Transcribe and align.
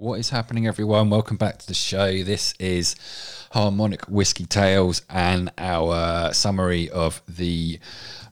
What 0.00 0.18
is 0.18 0.30
happening, 0.30 0.66
everyone? 0.66 1.10
Welcome 1.10 1.36
back 1.36 1.58
to 1.58 1.66
the 1.66 1.74
show. 1.74 2.22
This 2.22 2.54
is 2.58 2.96
Harmonic 3.52 4.06
Whiskey 4.06 4.46
Tales 4.46 5.02
and 5.10 5.52
our 5.58 6.32
summary 6.32 6.88
of 6.88 7.20
the 7.28 7.78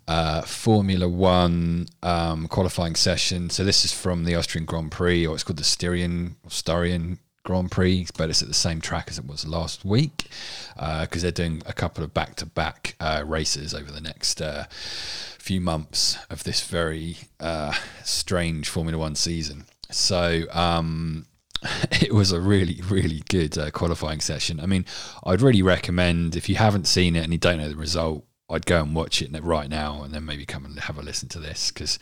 uh, 0.08 0.40
Formula 0.40 1.06
One 1.06 1.88
um, 2.02 2.48
qualifying 2.48 2.94
session. 2.94 3.50
So 3.50 3.64
this 3.64 3.84
is 3.84 3.92
from 3.92 4.24
the 4.24 4.34
Austrian 4.34 4.64
Grand 4.64 4.90
Prix, 4.90 5.26
or 5.26 5.34
it's 5.34 5.44
called 5.44 5.58
the 5.58 5.62
Styrian 5.64 6.36
or 6.42 6.50
Styrian 6.50 7.18
Grand 7.44 7.70
Prix, 7.70 8.06
but 8.16 8.30
it's 8.30 8.40
at 8.40 8.48
the 8.48 8.54
same 8.54 8.80
track 8.80 9.08
as 9.10 9.18
it 9.18 9.26
was 9.26 9.46
last 9.46 9.84
week 9.84 10.30
because 10.74 11.06
uh, 11.16 11.20
they're 11.20 11.30
doing 11.30 11.62
a 11.66 11.74
couple 11.74 12.02
of 12.02 12.14
back-to-back 12.14 12.96
uh, 12.98 13.24
races 13.26 13.74
over 13.74 13.92
the 13.92 14.00
next 14.00 14.40
uh, 14.40 14.64
few 14.70 15.60
months 15.60 16.16
of 16.30 16.44
this 16.44 16.66
very 16.66 17.18
uh, 17.40 17.74
strange 18.04 18.70
Formula 18.70 18.96
One 18.96 19.14
season. 19.14 19.66
So 19.90 20.44
um, 20.50 21.26
it 21.90 22.12
was 22.12 22.32
a 22.32 22.40
really, 22.40 22.80
really 22.88 23.22
good 23.28 23.56
uh, 23.58 23.70
qualifying 23.70 24.20
session. 24.20 24.60
I 24.60 24.66
mean, 24.66 24.84
I'd 25.24 25.40
really 25.42 25.62
recommend 25.62 26.36
if 26.36 26.48
you 26.48 26.56
haven't 26.56 26.86
seen 26.86 27.16
it 27.16 27.24
and 27.24 27.32
you 27.32 27.38
don't 27.38 27.58
know 27.58 27.68
the 27.68 27.76
result, 27.76 28.24
I'd 28.50 28.66
go 28.66 28.82
and 28.82 28.94
watch 28.94 29.20
it 29.20 29.30
right 29.42 29.68
now 29.68 30.02
and 30.02 30.14
then 30.14 30.24
maybe 30.24 30.46
come 30.46 30.64
and 30.64 30.78
have 30.80 30.98
a 30.98 31.02
listen 31.02 31.28
to 31.30 31.38
this 31.38 31.70
because 31.70 31.98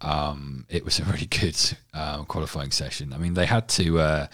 um, 0.00 0.66
it 0.68 0.84
was 0.84 0.98
a 0.98 1.04
really 1.04 1.26
good 1.40 1.58
uh, 1.92 2.24
qualifying 2.24 2.70
session. 2.70 3.12
I 3.12 3.18
mean, 3.18 3.34
they 3.34 3.46
had 3.46 3.68
to, 3.70 3.98
uh, 3.98 4.26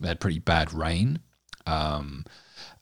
they 0.00 0.08
had 0.08 0.20
pretty 0.20 0.38
bad 0.38 0.72
rain. 0.72 1.20
Um, 1.66 2.24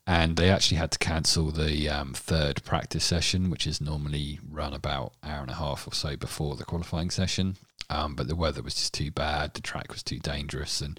and 0.07 0.37
they 0.37 0.49
actually 0.49 0.77
had 0.77 0.93
to 0.93 0.99
cancel 0.99 1.51
the 1.51 1.89
um, 1.89 2.15
third 2.15 2.63
practice 2.63 3.05
session, 3.05 3.51
which 3.51 3.67
is 3.67 3.81
normally 3.81 4.39
run 4.49 4.73
about 4.73 5.15
hour 5.25 5.41
and 5.41 5.51
a 5.51 5.55
half 5.55 5.87
or 5.87 5.93
so 5.93 6.17
before 6.17 6.55
the 6.55 6.65
qualifying 6.65 7.11
session. 7.11 7.57
Um, 7.91 8.15
but 8.15 8.29
the 8.29 8.37
weather 8.37 8.63
was 8.63 8.75
just 8.75 8.95
too 8.95 9.11
bad, 9.11 9.55
the 9.55 9.61
track 9.61 9.93
was 9.93 10.03
too 10.03 10.19
dangerous, 10.19 10.81
and 10.81 10.99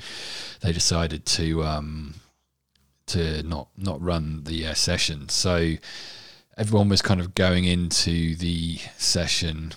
they 0.62 0.74
decided 0.74 1.26
to 1.26 1.64
um, 1.64 2.16
to 3.08 3.44
not 3.44 3.70
not 3.78 4.02
run 4.02 4.44
the 4.44 4.68
uh, 4.68 4.74
session. 4.74 5.30
So 5.30 5.76
everyone 6.58 6.90
was 6.90 7.02
kind 7.02 7.22
of 7.22 7.34
going 7.34 7.64
into 7.64 8.36
the 8.36 8.78
session 8.98 9.74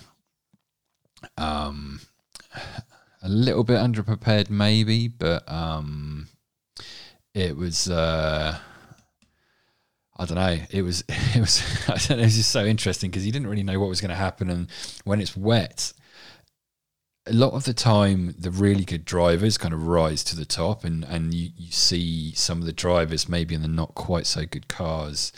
um, 1.37 2.01
a 3.21 3.29
little 3.29 3.63
bit 3.63 3.77
underprepared, 3.77 4.49
maybe, 4.49 5.07
but 5.07 5.49
um, 5.49 6.27
it 7.33 7.55
was. 7.55 7.89
Uh, 7.89 8.57
I 10.21 10.25
don't 10.25 10.35
know. 10.35 10.57
It 10.69 10.83
was, 10.83 11.03
it 11.09 11.39
was, 11.39 11.63
I 11.87 11.95
don't 11.95 12.17
know. 12.17 12.23
It 12.23 12.27
was 12.27 12.35
just 12.35 12.51
so 12.51 12.63
interesting 12.63 13.09
because 13.09 13.25
you 13.25 13.31
didn't 13.31 13.47
really 13.47 13.63
know 13.63 13.79
what 13.79 13.89
was 13.89 14.01
going 14.01 14.09
to 14.09 14.15
happen. 14.15 14.51
And 14.51 14.67
when 15.03 15.19
it's 15.19 15.35
wet, 15.35 15.93
a 17.25 17.33
lot 17.33 17.53
of 17.53 17.63
the 17.63 17.73
time, 17.73 18.35
the 18.37 18.51
really 18.51 18.85
good 18.85 19.03
drivers 19.03 19.57
kind 19.57 19.73
of 19.73 19.87
rise 19.87 20.23
to 20.25 20.35
the 20.35 20.45
top, 20.45 20.83
and, 20.83 21.03
and 21.05 21.33
you, 21.33 21.49
you 21.57 21.71
see 21.71 22.33
some 22.33 22.59
of 22.59 22.67
the 22.67 22.73
drivers 22.73 23.27
maybe 23.27 23.55
in 23.55 23.63
the 23.63 23.67
not 23.67 23.95
quite 23.95 24.27
so 24.27 24.45
good 24.45 24.67
cars 24.67 25.31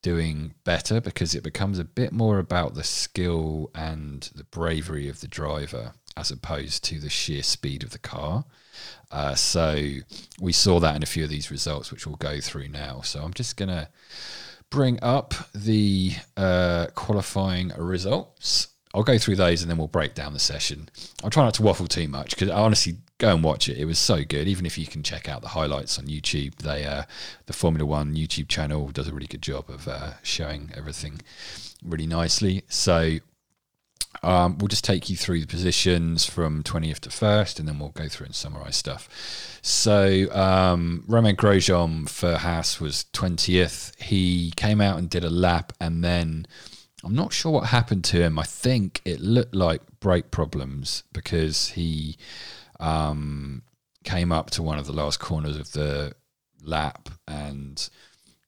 doing 0.00 0.54
better 0.64 1.00
because 1.00 1.34
it 1.34 1.42
becomes 1.42 1.78
a 1.78 1.84
bit 1.84 2.12
more 2.12 2.38
about 2.38 2.74
the 2.74 2.84
skill 2.84 3.70
and 3.74 4.30
the 4.34 4.44
bravery 4.44 5.08
of 5.08 5.20
the 5.20 5.28
driver 5.28 5.92
as 6.18 6.30
opposed 6.30 6.84
to 6.84 6.98
the 6.98 7.08
sheer 7.08 7.42
speed 7.42 7.82
of 7.82 7.90
the 7.90 7.98
car. 7.98 8.44
Uh, 9.10 9.34
so 9.34 9.90
we 10.40 10.52
saw 10.52 10.80
that 10.80 10.96
in 10.96 11.02
a 11.02 11.06
few 11.06 11.24
of 11.24 11.30
these 11.30 11.50
results, 11.50 11.90
which 11.90 12.06
we'll 12.06 12.16
go 12.16 12.40
through 12.40 12.68
now. 12.68 13.00
So 13.02 13.22
I'm 13.22 13.32
just 13.32 13.56
going 13.56 13.68
to 13.68 13.88
bring 14.70 14.98
up 15.02 15.34
the 15.54 16.12
uh, 16.36 16.88
qualifying 16.94 17.72
results. 17.78 18.68
I'll 18.94 19.02
go 19.02 19.18
through 19.18 19.36
those 19.36 19.62
and 19.62 19.70
then 19.70 19.78
we'll 19.78 19.86
break 19.86 20.14
down 20.14 20.32
the 20.32 20.38
session. 20.38 20.88
I'll 21.22 21.30
try 21.30 21.44
not 21.44 21.54
to 21.54 21.62
waffle 21.62 21.86
too 21.86 22.08
much 22.08 22.30
because 22.30 22.50
honestly 22.50 22.96
go 23.18 23.34
and 23.34 23.44
watch 23.44 23.68
it. 23.68 23.78
It 23.78 23.84
was 23.84 23.98
so 23.98 24.24
good. 24.24 24.48
Even 24.48 24.66
if 24.66 24.78
you 24.78 24.86
can 24.86 25.02
check 25.02 25.28
out 25.28 25.42
the 25.42 25.48
highlights 25.48 25.98
on 25.98 26.06
YouTube, 26.06 26.56
they 26.56 26.84
uh, 26.84 27.02
the 27.46 27.52
Formula 27.52 27.84
One 27.84 28.14
YouTube 28.14 28.48
channel 28.48 28.88
does 28.88 29.08
a 29.08 29.12
really 29.12 29.26
good 29.26 29.42
job 29.42 29.68
of 29.68 29.86
uh, 29.88 30.14
showing 30.22 30.70
everything 30.74 31.20
really 31.84 32.06
nicely. 32.06 32.62
So 32.68 33.18
um, 34.22 34.58
we'll 34.58 34.68
just 34.68 34.84
take 34.84 35.08
you 35.08 35.16
through 35.16 35.40
the 35.40 35.46
positions 35.46 36.24
from 36.24 36.62
20th 36.62 37.00
to 37.00 37.10
first, 37.10 37.58
and 37.58 37.68
then 37.68 37.78
we'll 37.78 37.90
go 37.90 38.08
through 38.08 38.26
and 38.26 38.34
summarize 38.34 38.76
stuff. 38.76 39.08
So, 39.62 40.26
um, 40.32 41.04
Romain 41.06 41.36
Grosjean 41.36 42.08
for 42.08 42.36
Haas 42.36 42.80
was 42.80 43.06
20th. 43.12 44.00
He 44.00 44.52
came 44.56 44.80
out 44.80 44.98
and 44.98 45.08
did 45.08 45.24
a 45.24 45.30
lap, 45.30 45.72
and 45.80 46.02
then 46.04 46.46
I'm 47.04 47.14
not 47.14 47.32
sure 47.32 47.52
what 47.52 47.66
happened 47.66 48.04
to 48.04 48.22
him. 48.22 48.38
I 48.38 48.44
think 48.44 49.00
it 49.04 49.20
looked 49.20 49.54
like 49.54 49.82
brake 50.00 50.30
problems 50.30 51.04
because 51.12 51.68
he 51.70 52.16
um, 52.80 53.62
came 54.04 54.32
up 54.32 54.50
to 54.50 54.62
one 54.62 54.78
of 54.78 54.86
the 54.86 54.92
last 54.92 55.20
corners 55.20 55.56
of 55.56 55.72
the 55.72 56.12
lap 56.62 57.08
and 57.26 57.88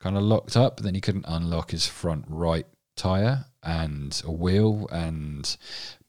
kind 0.00 0.16
of 0.16 0.22
locked 0.22 0.56
up, 0.56 0.80
then 0.80 0.94
he 0.94 1.00
couldn't 1.00 1.26
unlock 1.28 1.70
his 1.70 1.86
front 1.86 2.24
right 2.28 2.66
tire 2.96 3.46
and 3.62 4.20
a 4.24 4.32
wheel 4.32 4.88
and 4.90 5.56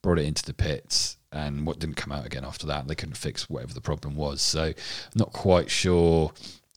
brought 0.01 0.19
it 0.19 0.25
into 0.25 0.43
the 0.43 0.53
pits 0.53 1.17
and 1.31 1.65
what 1.65 1.79
didn't 1.79 1.95
come 1.95 2.11
out 2.11 2.25
again 2.25 2.43
after 2.43 2.67
that. 2.67 2.87
They 2.87 2.95
couldn't 2.95 3.15
fix 3.15 3.49
whatever 3.49 3.73
the 3.73 3.81
problem 3.81 4.15
was. 4.15 4.41
So 4.41 4.73
not 5.15 5.31
quite 5.31 5.69
sure 5.69 6.33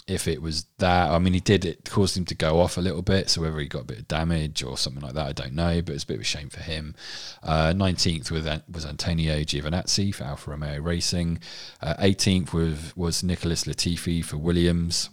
if 0.06 0.28
it 0.28 0.42
was 0.42 0.66
that. 0.78 1.10
I 1.10 1.18
mean 1.18 1.32
he 1.32 1.40
did 1.40 1.64
it 1.64 1.88
caused 1.90 2.16
him 2.16 2.26
to 2.26 2.34
go 2.34 2.60
off 2.60 2.76
a 2.76 2.80
little 2.80 3.02
bit 3.02 3.30
so 3.30 3.40
whether 3.40 3.58
he 3.58 3.66
got 3.66 3.82
a 3.82 3.86
bit 3.86 3.98
of 4.00 4.08
damage 4.08 4.62
or 4.62 4.76
something 4.76 5.02
like 5.02 5.14
that 5.14 5.26
i 5.26 5.32
don't 5.32 5.54
know 5.54 5.80
but 5.80 5.94
it's 5.94 6.04
a 6.04 6.06
bit 6.06 6.16
of 6.16 6.20
a 6.20 6.24
shame 6.24 6.50
for 6.50 6.60
him. 6.60 6.94
Uh, 7.42 7.72
19th 7.72 8.30
was, 8.30 8.44
was 8.70 8.84
antonio 8.84 9.40
giovinazzi 9.40 10.14
for 10.14 10.24
alfa 10.24 10.50
romeo 10.50 10.78
racing. 10.78 11.38
Uh, 11.80 11.94
18th 11.94 12.52
was, 12.52 12.94
was 12.96 13.22
nicholas 13.22 13.64
latifi 13.64 14.22
for 14.22 14.36
williams 14.36 15.08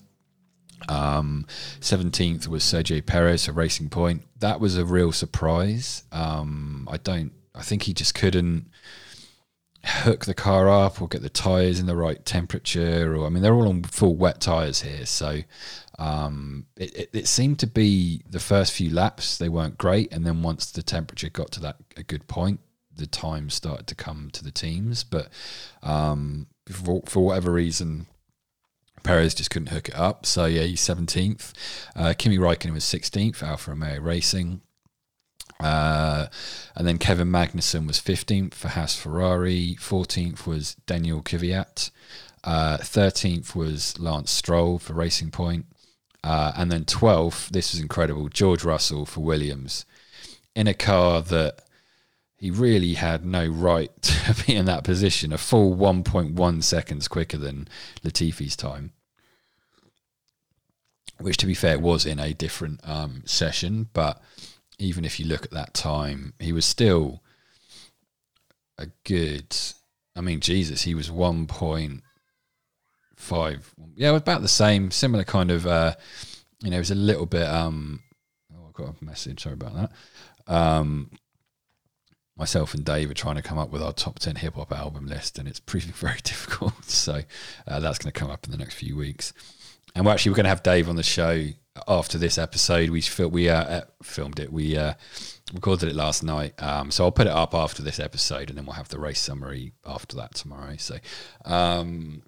um, 0.90 1.46
17th 1.80 2.47
was 2.47 2.64
Sergio 2.64 3.06
Perez 3.06 3.46
for 3.46 3.52
Racing 3.52 3.90
Point. 3.90 4.24
That 4.40 4.59
was 4.59 4.78
a 4.78 4.86
real 4.86 5.12
surprise. 5.12 6.03
Um, 6.12 6.88
I 6.92 6.97
don't, 6.97 7.31
I 7.53 7.62
think 7.62 7.84
he 7.84 7.94
just 7.94 8.16
couldn't 8.16 8.69
hook 9.84 10.25
the 10.25 10.34
car 10.34 10.70
up 10.70 11.02
or 11.02 11.08
get 11.08 11.22
the 11.22 11.30
tyres 11.30 11.80
in 11.80 11.86
the 11.86 11.96
right 11.96 12.24
temperature. 12.25 13.16
Or, 13.16 13.25
I 13.25 13.30
mean, 13.30 13.41
they're 13.41 13.53
all 13.53 13.68
on 13.68 13.84
full 13.84 14.16
wet 14.16 14.41
tyres 14.41 14.81
here. 14.81 15.06
So 15.06 15.41
um, 16.00 16.66
it, 16.78 16.96
it, 16.96 17.09
it, 17.14 17.28
seemed 17.28 17.59
to 17.59 17.68
be 17.68 18.22
the 18.30 18.40
first 18.40 18.74
few 18.74 18.90
laps, 18.91 19.38
they 19.38 19.50
weren't 19.50 19.78
great. 19.78 20.14
And 20.14 20.25
then 20.25 20.41
once 20.41 20.72
the 20.72 20.84
temperature 20.84 21.30
got 21.30 21.52
to 21.53 21.59
that 21.62 21.78
a 21.97 22.03
good 22.03 22.28
point, 22.28 22.59
the 22.96 23.08
time 23.08 23.50
started 23.50 23.88
to 23.88 23.96
come 23.96 24.30
to 24.34 24.44
the 24.44 24.52
teams. 24.52 25.03
But 25.03 25.30
um, 25.81 26.47
for, 26.70 27.02
for 27.06 27.25
whatever 27.25 27.52
reason, 27.52 28.08
Perez 29.03 29.34
just 29.34 29.50
couldn't 29.50 29.69
hook 29.69 29.89
it 29.89 29.95
up. 29.95 30.25
So 30.25 30.45
yeah, 30.45 30.63
he's 30.63 30.81
17th. 30.81 31.53
Uh, 31.95 32.13
Kimi 32.17 32.38
Raikkonen 32.38 32.73
was 32.73 32.84
16th, 32.84 33.41
Alfa 33.44 33.72
Romeo 33.72 34.00
Racing. 34.00 34.62
Uh, 35.59 36.28
and 36.75 36.88
then 36.88 36.97
Kevin 36.97 37.29
Magnussen 37.29 37.85
was 37.85 38.00
15th 38.00 38.53
for 38.53 38.69
Haas 38.69 38.95
Ferrari. 38.95 39.75
14th 39.79 40.47
was 40.47 40.75
Daniel 40.85 41.22
Kvyat. 41.22 41.91
Uh, 42.44 42.78
13th 42.78 43.56
was 43.56 44.00
Lance 44.00 44.31
Stroll 44.31 44.79
for 44.79 44.94
Racing 44.94 45.31
Point. 45.31 45.66
Uh, 46.23 46.51
and 46.56 46.72
then 46.72 46.85
12th, 46.85 47.50
this 47.50 47.73
was 47.73 47.81
incredible, 47.81 48.29
George 48.29 48.63
Russell 48.63 49.06
for 49.06 49.22
Williams 49.22 49.85
in 50.56 50.67
a 50.67 50.73
car 50.73 51.22
that 51.22 51.61
he 52.41 52.50
really 52.50 52.96
had 52.96 53.24
no 53.24 53.46
right 53.46 53.91
to 54.02 54.46
be 54.46 54.56
in 54.56 54.66
that 54.66 54.84
position, 54.84 55.31
a 55.31 55.38
full 55.38 55.75
1.1 55.75 56.63
seconds 56.63 57.07
quicker 57.07 57.38
than 57.38 57.68
Latifi's 58.03 58.56
time. 58.56 58.94
Which, 61.19 61.38
to 61.38 61.46
be 61.46 61.53
fair, 61.53 61.78
was 61.78 62.03
in 62.03 62.19
a 62.19 62.34
different 62.34 62.79
um, 62.84 63.22
session, 63.28 63.90
but 63.94 64.19
even 64.79 65.06
if 65.06 65.19
you 65.19 65.28
look 65.28 65.46
at 65.46 65.52
that 65.52 65.75
time, 65.75 66.34
he 66.40 66.52
was 66.52 66.66
still 66.66 67.22
a 68.79 68.88
good. 69.03 69.56
I 70.16 70.22
mean, 70.22 70.40
Jesus, 70.40 70.81
he 70.81 70.96
was 70.96 71.12
1.5. 71.12 73.62
Yeah, 73.96 74.16
about 74.16 74.41
the 74.41 74.47
same, 74.47 74.90
similar 74.90 75.23
kind 75.23 75.52
of. 75.52 75.67
Uh, 75.67 75.93
you 76.64 76.72
know, 76.72 76.78
it 76.78 76.79
was 76.79 76.90
a 76.90 76.96
little 76.96 77.28
bit. 77.28 77.47
Um, 77.47 78.02
oh, 78.52 78.70
I 78.70 78.72
got 78.73 78.96
a 78.99 79.05
message. 79.05 79.43
Sorry 79.43 79.53
about 79.53 79.76
that. 79.76 79.91
Um, 80.52 81.11
myself 82.37 82.73
and 82.73 82.83
Dave 82.83 83.11
are 83.11 83.16
trying 83.16 83.35
to 83.35 83.41
come 83.41 83.57
up 83.57 83.72
with 83.72 83.81
our 83.81 83.93
top 83.93 84.19
10 84.19 84.37
hip 84.37 84.55
hop 84.55 84.72
album 84.72 85.07
list, 85.07 85.37
and 85.37 85.47
it's 85.47 85.59
proving 85.59 85.91
very 85.95 86.19
difficult. 86.23 86.85
So 86.85 87.22
uh, 87.67 87.79
that's 87.79 87.97
going 87.99 88.11
to 88.11 88.19
come 88.19 88.31
up 88.31 88.45
in 88.45 88.51
the 88.51 88.57
next 88.57 88.75
few 88.75 88.95
weeks. 88.95 89.33
And 89.95 90.05
we're 90.05 90.11
actually 90.13 90.31
we're 90.31 90.37
going 90.37 90.45
to 90.45 90.49
have 90.49 90.63
Dave 90.63 90.89
on 90.89 90.95
the 90.95 91.03
show 91.03 91.47
after 91.87 92.17
this 92.17 92.37
episode. 92.37 92.89
We 92.89 93.01
fil- 93.01 93.29
we 93.29 93.49
uh, 93.49 93.63
uh, 93.63 93.81
filmed 94.01 94.39
it. 94.39 94.51
We 94.51 94.78
uh, 94.78 94.93
recorded 95.53 95.89
it 95.89 95.95
last 95.95 96.23
night. 96.23 96.61
Um, 96.61 96.91
so 96.91 97.05
I'll 97.05 97.11
put 97.11 97.28
it 97.28 97.33
up 97.33 97.53
after 97.53 97.81
this 97.81 97.99
episode, 97.99 98.49
and 98.49 98.57
then 98.57 98.66
we'll 98.66 98.75
have 98.75 98.89
the 98.89 98.99
race 98.99 99.19
summary 99.19 99.73
after 99.85 100.16
that 100.17 100.35
tomorrow. 100.35 100.75
So, 100.78 100.97
um, 101.45 102.23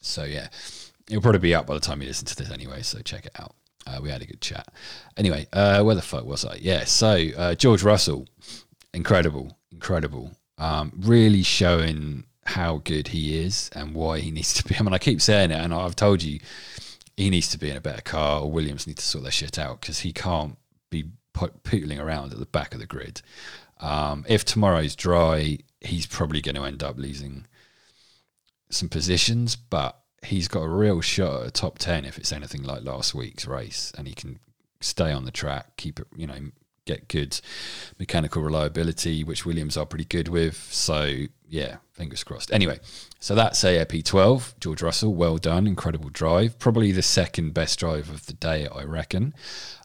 so 0.00 0.24
yeah, 0.24 0.48
it'll 1.08 1.22
probably 1.22 1.40
be 1.40 1.54
out 1.54 1.66
by 1.66 1.74
the 1.74 1.80
time 1.80 2.00
you 2.00 2.08
listen 2.08 2.26
to 2.26 2.36
this 2.36 2.50
anyway. 2.50 2.82
So 2.82 3.00
check 3.00 3.26
it 3.26 3.38
out. 3.38 3.54
Uh, 3.86 3.98
we 4.00 4.10
had 4.10 4.22
a 4.22 4.26
good 4.26 4.40
chat. 4.40 4.72
Anyway, 5.16 5.48
uh, 5.52 5.82
where 5.82 5.96
the 5.96 6.02
fuck 6.02 6.24
was 6.24 6.44
I? 6.44 6.54
Yeah, 6.60 6.84
so 6.84 7.54
George 7.54 7.82
Russell 7.82 8.28
incredible, 8.94 9.56
incredible. 9.70 10.32
Um, 10.58 10.92
really 10.96 11.42
showing 11.42 12.24
how 12.44 12.78
good 12.84 13.08
he 13.08 13.38
is 13.38 13.70
and 13.74 13.94
why 13.94 14.20
he 14.20 14.30
needs 14.32 14.54
to 14.54 14.64
be. 14.64 14.76
I 14.76 14.82
mean, 14.82 14.94
I 14.94 14.98
keep 14.98 15.20
saying 15.20 15.50
it, 15.50 15.60
and 15.60 15.74
I've 15.74 15.96
told 15.96 16.22
you 16.22 16.40
he 17.16 17.30
needs 17.30 17.48
to 17.48 17.58
be 17.58 17.70
in 17.70 17.76
a 17.76 17.80
better 17.80 18.02
car, 18.02 18.40
or 18.40 18.50
Williams 18.50 18.86
need 18.86 18.96
to 18.98 19.04
sort 19.04 19.24
their 19.24 19.32
shit 19.32 19.58
out 19.58 19.80
because 19.80 20.00
he 20.00 20.12
can't 20.12 20.56
be 20.90 21.04
pootling 21.34 22.00
around 22.00 22.32
at 22.32 22.38
the 22.38 22.46
back 22.46 22.74
of 22.74 22.80
the 22.80 22.86
grid. 22.86 23.22
Um, 23.80 24.24
if 24.28 24.44
tomorrow's 24.44 24.94
dry, 24.94 25.58
he's 25.80 26.06
probably 26.06 26.40
going 26.40 26.54
to 26.54 26.64
end 26.64 26.82
up 26.82 26.98
losing 26.98 27.46
some 28.70 28.88
positions, 28.88 29.56
but 29.56 29.98
he's 30.22 30.48
got 30.48 30.62
a 30.62 30.68
real 30.68 31.00
shot 31.00 31.42
at 31.42 31.48
a 31.48 31.50
top 31.50 31.78
10 31.78 32.04
if 32.04 32.16
it's 32.16 32.32
anything 32.32 32.62
like 32.62 32.84
last 32.84 33.14
week's 33.14 33.46
race 33.46 33.92
and 33.98 34.06
he 34.06 34.14
can 34.14 34.38
stay 34.80 35.12
on 35.12 35.24
the 35.24 35.30
track, 35.30 35.76
keep 35.76 35.98
it, 35.98 36.06
you 36.16 36.26
know, 36.26 36.38
get 36.84 37.08
good 37.08 37.40
mechanical 37.98 38.42
reliability, 38.42 39.24
which 39.24 39.46
Williams 39.46 39.76
are 39.76 39.86
pretty 39.86 40.04
good 40.04 40.28
with. 40.28 40.56
So, 40.72 41.26
yeah, 41.48 41.76
fingers 41.92 42.24
crossed. 42.24 42.52
Anyway, 42.52 42.80
so 43.20 43.34
that's 43.34 43.62
ARP12. 43.62 44.58
George 44.58 44.82
Russell, 44.82 45.14
well 45.14 45.38
done. 45.38 45.66
Incredible 45.66 46.10
drive. 46.10 46.58
Probably 46.58 46.92
the 46.92 47.02
second 47.02 47.54
best 47.54 47.78
drive 47.78 48.08
of 48.10 48.26
the 48.26 48.32
day, 48.32 48.66
I 48.66 48.84
reckon. 48.84 49.34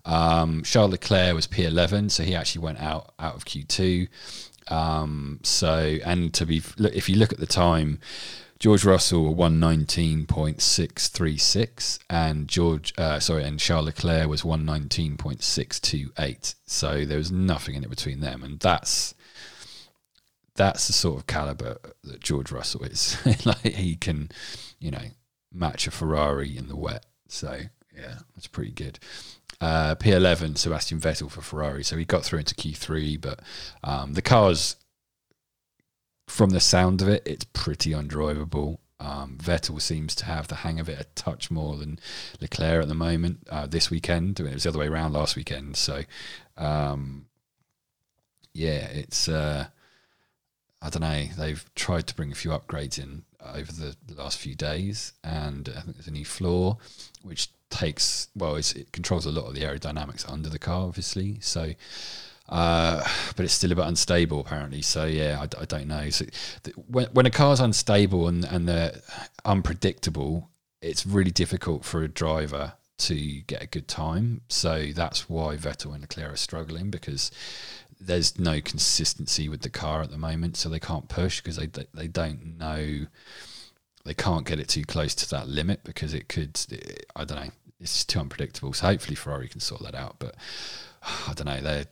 Um, 0.06 0.64
Charles 0.64 0.92
Leclerc 0.92 1.36
was 1.36 1.48
P11, 1.48 2.12
so 2.12 2.24
he 2.24 2.36
actually 2.36 2.64
went 2.64 2.80
out, 2.80 3.14
out 3.20 3.36
of 3.36 3.46
Q2. 3.46 4.08
Um, 4.70 5.40
so, 5.44 5.98
and 6.06 6.34
to 6.34 6.46
be, 6.46 6.62
if 6.80 7.10
you 7.10 7.16
look 7.16 7.32
at 7.32 7.40
the 7.40 7.46
time, 7.46 8.00
George 8.60 8.84
Russell 8.86 9.36
one 9.36 9.60
nineteen 9.60 10.26
point 10.26 10.62
six 10.62 11.10
three 11.10 11.38
six, 11.38 12.00
and 12.10 12.48
George 12.48 12.94
uh, 12.98 13.20
sorry, 13.20 13.44
and 13.44 13.60
Charles 13.60 13.86
Leclerc 13.86 14.28
was 14.28 14.44
one 14.44 14.66
nineteen 14.66 15.18
point 15.18 15.44
six 15.44 15.80
two 15.80 16.12
eight. 16.18 16.56
So 16.66 17.06
there 17.06 17.18
was 17.18 17.32
nothing 17.32 17.76
in 17.76 17.84
it 17.84 17.90
between 17.90 18.20
them, 18.20 18.44
and 18.44 18.60
that's 18.60 19.14
that's 20.56 20.88
the 20.88 20.94
sort 20.94 21.20
of 21.20 21.28
caliber 21.28 21.78
that 22.04 22.20
George 22.20 22.52
Russell 22.52 22.84
is. 22.84 23.18
like 23.46 23.62
he 23.62 23.96
can, 23.96 24.30
you 24.80 24.92
know, 24.92 25.06
match 25.54 25.88
a 25.88 25.92
Ferrari 25.92 26.58
in 26.58 26.68
the 26.68 26.76
wet. 26.76 27.06
So 27.28 27.60
yeah, 27.96 28.16
that's 28.36 28.48
pretty 28.48 28.72
good. 28.72 29.00
Uh, 29.60 29.96
P11, 29.96 30.58
Sebastian 30.58 31.00
Vettel 31.00 31.32
for 31.32 31.42
Ferrari. 31.42 31.84
So 31.84 31.98
he 31.98 32.06
got 32.06 32.24
through 32.24 32.40
into 32.40 32.54
Q3, 32.56 33.20
but 33.20 33.40
um, 33.84 34.14
the 34.14 34.22
car's 34.22 34.76
from 36.28 36.52
the 36.52 36.60
sound 36.60 37.02
of 37.02 37.08
it, 37.08 37.24
it's 37.26 37.46
pretty 37.46 37.92
undrivable. 37.92 38.78
Um, 39.00 39.38
Vettel 39.42 39.82
seems 39.82 40.16
to 40.16 40.26
have 40.26 40.48
the 40.48 40.56
hang 40.56 40.80
of 40.80 40.90
it 40.90 41.00
a 41.00 41.04
touch 41.16 41.52
more 41.52 41.78
than 41.78 42.00
Leclerc 42.42 42.82
at 42.82 42.88
the 42.88 42.96
moment 42.96 43.48
uh, 43.50 43.68
this 43.68 43.90
weekend. 43.90 44.40
I 44.40 44.44
mean, 44.44 44.52
It 44.52 44.56
was 44.56 44.64
the 44.64 44.70
other 44.70 44.80
way 44.80 44.88
around 44.88 45.14
last 45.14 45.36
weekend. 45.36 45.78
So, 45.78 46.04
um, 46.58 47.28
yeah, 48.54 48.88
it's 48.88 49.30
uh, 49.30 49.68
I 50.82 50.90
don't 50.90 51.02
know. 51.02 51.26
They've 51.38 51.64
tried 51.76 52.08
to 52.08 52.16
bring 52.16 52.32
a 52.32 52.36
few 52.36 52.52
upgrades 52.52 53.00
in 53.00 53.24
over 53.54 53.72
the, 53.72 53.96
last 54.16 54.40
few 54.40 54.56
days, 54.56 55.14
and 55.24 55.70
I 55.70 55.82
think 55.82 55.96
there's 55.96 56.08
a 56.08 56.12
new 56.12 56.26
floor 56.26 56.78
which 57.22 57.50
takes 57.70 58.30
well, 58.36 58.56
it 58.56 58.92
controls 58.92 59.26
a 59.26 59.32
lot 59.32 59.46
of 59.48 59.54
the 59.54 59.62
aerodynamics 59.62 60.30
under 60.32 60.50
the 60.50 60.60
car, 60.60 60.88
obviously. 60.88 61.40
So 61.40 61.74
uh, 62.50 63.04
but 63.36 63.46
it's 63.46 63.54
still 63.54 63.72
a 63.72 63.76
bit 63.76 63.86
unstable 63.86 64.40
apparently. 64.40 64.82
So 64.82 65.06
yeah, 65.06 65.40
I, 65.40 65.62
I 65.62 65.66
don't 65.66 65.88
know. 65.88 66.10
So 66.10 66.26
th- 66.64 66.78
when 66.88 67.08
when 67.08 67.26
a 67.26 67.32
car's 67.32 67.60
unstable 67.60 68.28
and 68.28 68.46
and 68.46 68.68
they're 68.68 69.02
unpredictable, 69.46 70.50
it's 70.82 71.06
really 71.06 71.32
difficult 71.32 71.86
for 71.86 72.04
a 72.04 72.08
driver 72.08 72.74
to 73.00 73.42
get 73.42 73.62
a 73.62 73.68
good 73.68 73.88
time. 73.88 74.42
So 74.50 74.88
that's 74.94 75.30
why 75.30 75.56
Vettel 75.56 75.94
and 75.94 76.02
Leclerc 76.02 76.34
are 76.34 76.38
struggling 76.38 76.90
because 76.90 77.32
there's 78.00 78.38
no 78.40 78.62
consistency 78.62 79.50
with 79.50 79.62
the 79.62 79.70
car 79.70 80.02
at 80.02 80.12
the 80.12 80.18
moment. 80.18 80.58
So 80.58 80.70
they 80.70 80.80
can't 80.80 81.10
push 81.10 81.42
because 81.42 81.58
they 81.58 81.68
they 81.94 82.08
don't 82.08 82.58
know 82.58 83.08
they 84.08 84.14
can't 84.14 84.46
get 84.46 84.58
it 84.58 84.70
too 84.70 84.86
close 84.86 85.14
to 85.16 85.30
that 85.32 85.50
limit 85.50 85.84
because 85.84 86.14
it 86.14 86.30
could. 86.30 86.58
I 87.16 87.26
don't 87.26 87.46
know. 87.46 87.52
It's 87.80 88.06
too 88.06 88.20
unpredictable. 88.20 88.74
So 88.74 88.88
hopefully 88.88 89.16
Ferrari 89.16 89.50
can 89.50 89.60
sort 89.60 89.84
that 89.84 89.96
out. 89.96 90.16
But 90.18 90.36
I 91.04 91.34
don't 91.34 91.46
know. 91.46 91.60
They're 91.60 91.86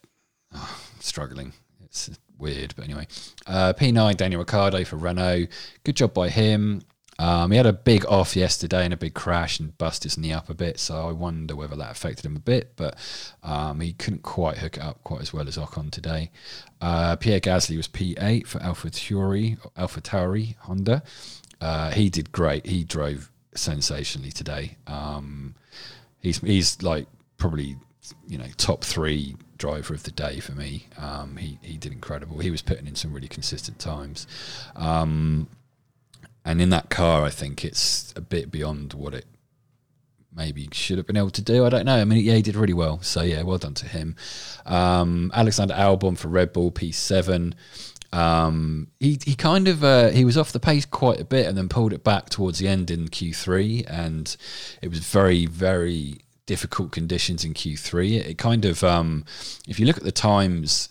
oh, 0.56 0.82
struggling. 1.00 1.54
It's 1.84 2.10
weird, 2.38 2.74
but 2.76 2.86
anyway. 2.86 3.08
Uh, 3.48 3.74
P9, 3.74 4.18
Daniel 4.18 4.40
Ricciardo 4.40 4.84
for 4.84 4.98
Renault. 4.98 5.48
Good 5.84 5.96
job 5.96 6.14
by 6.14 6.30
him. 6.30 6.82
Um, 7.18 7.52
he 7.52 7.58
had 7.58 7.66
a 7.66 7.74
big 7.74 8.06
off 8.08 8.36
yesterday 8.36 8.84
and 8.84 8.94
a 8.94 8.98
big 8.98 9.14
crash 9.14 9.60
and 9.60 9.78
bust 9.78 10.04
his 10.04 10.18
knee 10.18 10.34
up 10.34 10.50
a 10.50 10.54
bit, 10.54 10.80
so 10.80 11.08
I 11.08 11.14
wonder 11.14 11.56
whether 11.56 11.76
that 11.78 11.92
affected 11.92 12.26
him 12.26 12.36
a 12.36 12.40
bit. 12.40 12.74
But 12.76 12.98
um, 13.42 13.80
he 13.80 13.94
couldn't 13.94 14.24
quite 14.24 14.58
hook 14.58 14.78
it 14.78 14.84
up 14.84 15.02
quite 15.04 15.22
as 15.22 15.32
well 15.32 15.48
as 15.48 15.58
Ocon 15.58 15.92
today. 15.92 16.32
Uh, 16.82 17.16
Pierre 17.16 17.40
Gasly 17.40 17.78
was 17.78 17.88
P8 17.88 18.48
for 18.48 18.62
Alpha 18.62 18.90
Tauri, 18.90 19.58
Alpha 19.78 20.02
Tauri 20.02 20.58
Honda. 20.60 21.04
Uh, 21.62 21.92
he 21.92 22.10
did 22.10 22.34
great. 22.34 22.66
He 22.66 22.84
drove 22.84 23.32
sensationally 23.56 24.32
today. 24.32 24.78
Um, 24.86 25.56
he's 26.20 26.40
he's 26.40 26.82
like 26.82 27.08
probably 27.38 27.78
you 28.28 28.38
know 28.38 28.48
top 28.58 28.84
three 28.84 29.38
driver 29.66 29.96
of 29.96 30.04
the 30.04 30.12
day 30.12 30.40
for 30.40 30.52
me. 30.52 30.86
Um, 30.96 31.38
he 31.38 31.58
he 31.64 31.78
did 31.78 31.92
incredible. 31.92 32.38
He 32.38 32.52
was 32.52 32.62
putting 32.62 32.86
in 32.86 32.94
some 32.94 33.14
really 33.14 33.28
consistent 33.28 33.80
times, 33.80 34.28
um, 34.76 35.48
and 36.44 36.62
in 36.62 36.70
that 36.70 36.92
car, 36.92 37.24
I 37.24 37.32
think 37.32 37.66
it's 37.66 38.14
a 38.16 38.22
bit 38.22 38.52
beyond 38.52 38.94
what 38.94 39.16
it 39.16 39.26
maybe 40.36 40.70
should 40.72 40.98
have 40.98 41.08
been 41.08 41.18
able 41.18 41.32
to 41.32 41.42
do. 41.42 41.66
I 41.66 41.70
don't 41.70 41.86
know. 41.86 41.96
I 41.96 42.06
mean, 42.06 42.24
yeah, 42.24 42.36
he 42.36 42.44
did 42.44 42.56
really 42.56 42.74
well. 42.74 43.02
So 43.02 43.24
yeah, 43.24 43.42
well 43.42 43.58
done 43.58 43.74
to 43.76 43.88
him. 43.88 44.16
Um, 44.68 45.32
Alexander 45.34 45.74
Albon 45.74 46.16
for 46.16 46.28
Red 46.28 46.54
Bull 46.54 46.72
P7. 46.72 47.54
Um, 48.14 48.92
he 49.00 49.18
he 49.26 49.36
kind 49.36 49.68
of 49.68 49.84
uh, 49.84 50.10
he 50.10 50.26
was 50.26 50.38
off 50.38 50.52
the 50.52 50.60
pace 50.60 50.86
quite 50.86 51.20
a 51.20 51.26
bit 51.26 51.48
and 51.48 51.58
then 51.58 51.70
pulled 51.70 51.92
it 51.92 52.04
back 52.04 52.30
towards 52.30 52.60
the 52.60 52.68
end 52.68 52.92
in 52.92 53.08
Q3, 53.08 53.84
and 53.88 54.38
it 54.84 54.90
was 54.90 55.00
very 55.00 55.48
very 55.48 56.20
difficult 56.46 56.92
conditions 56.92 57.44
in 57.44 57.54
Q3. 57.54 58.18
It, 58.18 58.28
it 58.28 58.38
kind 58.38 58.66
of, 58.66 58.84
um, 58.84 59.26
if 59.68 59.80
you 59.80 59.86
look 59.86 59.98
at 59.98 60.04
the 60.04 60.12
times, 60.12 60.90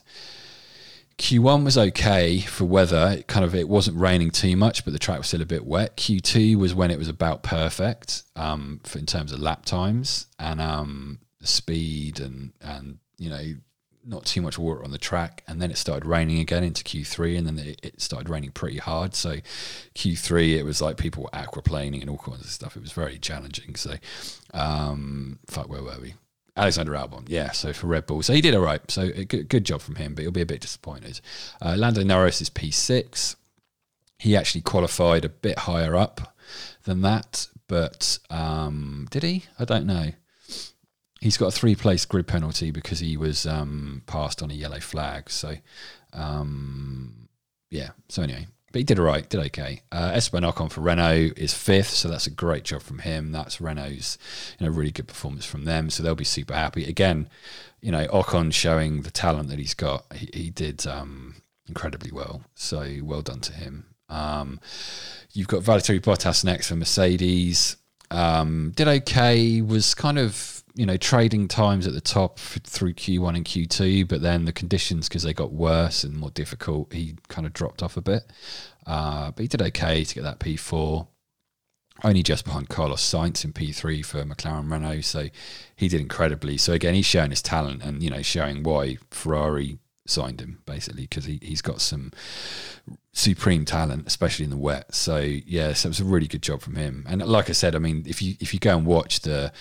Q1 1.18 1.64
was 1.64 1.78
okay 1.78 2.40
for 2.40 2.64
weather. 2.64 3.16
It 3.18 3.26
kind 3.28 3.44
of 3.44 3.54
it 3.54 3.68
wasn't 3.68 3.98
raining 3.98 4.30
too 4.30 4.56
much, 4.56 4.84
but 4.84 4.92
the 4.92 4.98
track 4.98 5.18
was 5.18 5.28
still 5.28 5.42
a 5.42 5.46
bit 5.46 5.64
wet. 5.64 5.96
Q2 5.96 6.56
was 6.56 6.74
when 6.74 6.90
it 6.90 6.98
was 6.98 7.08
about 7.08 7.42
perfect 7.42 8.24
um, 8.34 8.80
for, 8.84 8.98
in 8.98 9.06
terms 9.06 9.32
of 9.32 9.38
lap 9.38 9.64
times 9.64 10.26
and 10.38 10.60
um, 10.60 11.20
speed 11.40 12.18
and 12.18 12.52
and 12.60 12.98
you 13.18 13.30
know 13.30 13.42
not 14.06 14.24
too 14.24 14.42
much 14.42 14.58
water 14.58 14.84
on 14.84 14.90
the 14.90 14.98
track, 14.98 15.42
and 15.46 15.60
then 15.60 15.70
it 15.70 15.78
started 15.78 16.06
raining 16.06 16.38
again 16.38 16.64
into 16.64 16.84
Q3, 16.84 17.38
and 17.38 17.46
then 17.46 17.76
it, 17.82 18.00
started 18.00 18.28
raining 18.28 18.50
pretty 18.50 18.78
hard. 18.78 19.14
So 19.14 19.36
Q3, 19.94 20.56
it 20.56 20.62
was 20.64 20.82
like 20.82 20.96
people 20.96 21.24
were 21.24 21.38
aquaplaning 21.38 22.00
and 22.00 22.10
all 22.10 22.18
kinds 22.18 22.42
of 22.42 22.48
stuff. 22.48 22.76
It 22.76 22.82
was 22.82 22.92
very 22.92 23.18
challenging. 23.18 23.76
So, 23.76 23.94
um, 24.52 25.38
fuck, 25.46 25.68
where 25.68 25.82
were 25.82 25.98
we? 26.00 26.14
Alexander 26.56 26.92
Albon, 26.92 27.24
yeah. 27.26 27.50
So 27.50 27.72
for 27.72 27.88
Red 27.88 28.06
Bull, 28.06 28.22
so 28.22 28.32
he 28.32 28.40
did 28.40 28.54
all 28.54 28.62
right. 28.62 28.88
So 28.90 29.10
good, 29.10 29.48
good 29.48 29.64
job 29.64 29.80
from 29.80 29.96
him, 29.96 30.14
but 30.14 30.22
he'll 30.22 30.30
be 30.30 30.40
a 30.40 30.46
bit 30.46 30.60
disappointed. 30.60 31.20
Uh, 31.60 31.74
Lando 31.76 32.04
Norris 32.04 32.40
is 32.40 32.50
P6. 32.50 33.36
He 34.18 34.36
actually 34.36 34.60
qualified 34.60 35.24
a 35.24 35.28
bit 35.28 35.60
higher 35.60 35.96
up 35.96 36.34
than 36.84 37.02
that, 37.02 37.48
but 37.66 38.18
um, 38.30 39.08
did 39.10 39.24
he? 39.24 39.44
I 39.58 39.64
don't 39.64 39.86
know 39.86 40.12
he's 41.24 41.38
got 41.38 41.46
a 41.46 41.50
three 41.50 41.74
place 41.74 42.04
grid 42.04 42.26
penalty 42.26 42.70
because 42.70 43.00
he 43.00 43.16
was 43.16 43.46
um, 43.46 44.02
passed 44.06 44.42
on 44.42 44.50
a 44.50 44.54
yellow 44.54 44.78
flag. 44.78 45.30
So, 45.30 45.56
um, 46.12 47.28
yeah. 47.70 47.90
So 48.10 48.22
anyway, 48.22 48.46
but 48.70 48.80
he 48.80 48.84
did 48.84 48.98
all 48.98 49.06
right, 49.06 49.26
did 49.26 49.40
okay. 49.46 49.80
Uh, 49.90 50.10
Esteban 50.12 50.42
Ocon 50.42 50.70
for 50.70 50.82
Renault 50.82 51.32
is 51.38 51.54
fifth, 51.54 51.88
so 51.88 52.08
that's 52.08 52.26
a 52.26 52.30
great 52.30 52.64
job 52.64 52.82
from 52.82 52.98
him. 52.98 53.32
That's 53.32 53.58
Renault's, 53.58 54.18
you 54.58 54.66
know, 54.66 54.72
really 54.72 54.90
good 54.90 55.08
performance 55.08 55.46
from 55.46 55.64
them. 55.64 55.88
So 55.88 56.02
they'll 56.02 56.14
be 56.14 56.24
super 56.24 56.52
happy. 56.52 56.84
Again, 56.84 57.30
you 57.80 57.90
know, 57.90 58.06
Ocon 58.08 58.52
showing 58.52 59.00
the 59.00 59.10
talent 59.10 59.48
that 59.48 59.58
he's 59.58 59.74
got. 59.74 60.04
He, 60.14 60.28
he 60.34 60.50
did 60.50 60.86
um, 60.86 61.36
incredibly 61.66 62.12
well. 62.12 62.42
So 62.54 62.98
well 63.02 63.22
done 63.22 63.40
to 63.40 63.54
him. 63.54 63.86
Um, 64.10 64.60
you've 65.32 65.48
got 65.48 65.62
Valtteri 65.62 66.00
Bottas 66.00 66.44
next 66.44 66.68
for 66.68 66.76
Mercedes. 66.76 67.76
Um, 68.10 68.74
did 68.76 68.88
okay. 68.88 69.62
Was 69.62 69.94
kind 69.94 70.18
of 70.18 70.53
you 70.74 70.84
know, 70.86 70.96
trading 70.96 71.46
times 71.46 71.86
at 71.86 71.92
the 71.92 72.00
top 72.00 72.38
through 72.38 72.94
Q1 72.94 73.36
and 73.36 73.44
Q2, 73.44 74.08
but 74.08 74.22
then 74.22 74.44
the 74.44 74.52
conditions, 74.52 75.08
because 75.08 75.22
they 75.22 75.32
got 75.32 75.52
worse 75.52 76.02
and 76.02 76.16
more 76.16 76.30
difficult, 76.30 76.92
he 76.92 77.14
kind 77.28 77.46
of 77.46 77.52
dropped 77.52 77.82
off 77.82 77.96
a 77.96 78.00
bit. 78.00 78.24
Uh, 78.86 79.30
but 79.30 79.42
he 79.42 79.48
did 79.48 79.62
okay 79.62 80.04
to 80.04 80.14
get 80.14 80.24
that 80.24 80.40
P4, 80.40 81.06
only 82.02 82.24
just 82.24 82.44
behind 82.44 82.68
Carlos 82.68 83.02
Sainz 83.02 83.44
in 83.44 83.52
P3 83.52 84.04
for 84.04 84.24
McLaren 84.24 84.70
Renault. 84.70 85.02
So 85.02 85.28
he 85.76 85.88
did 85.88 86.00
incredibly. 86.00 86.56
So 86.58 86.72
again, 86.72 86.94
he's 86.94 87.06
showing 87.06 87.30
his 87.30 87.42
talent 87.42 87.82
and, 87.82 88.02
you 88.02 88.10
know, 88.10 88.22
showing 88.22 88.64
why 88.64 88.98
Ferrari 89.12 89.78
signed 90.06 90.40
him 90.40 90.60
basically 90.66 91.02
because 91.02 91.24
he, 91.24 91.38
he's 91.40 91.62
got 91.62 91.80
some 91.80 92.10
supreme 93.12 93.64
talent, 93.64 94.06
especially 94.06 94.44
in 94.44 94.50
the 94.50 94.56
wet. 94.56 94.92
So 94.94 95.18
yeah, 95.18 95.72
so 95.72 95.86
it 95.86 95.90
was 95.90 96.00
a 96.00 96.04
really 96.04 96.26
good 96.26 96.42
job 96.42 96.60
from 96.60 96.74
him. 96.74 97.06
And 97.08 97.22
like 97.22 97.48
I 97.48 97.52
said, 97.52 97.74
I 97.74 97.78
mean, 97.78 98.04
if 98.06 98.20
you 98.20 98.34
if 98.40 98.52
you 98.52 98.60
go 98.60 98.76
and 98.76 98.86
watch 98.86 99.20
the 99.20 99.52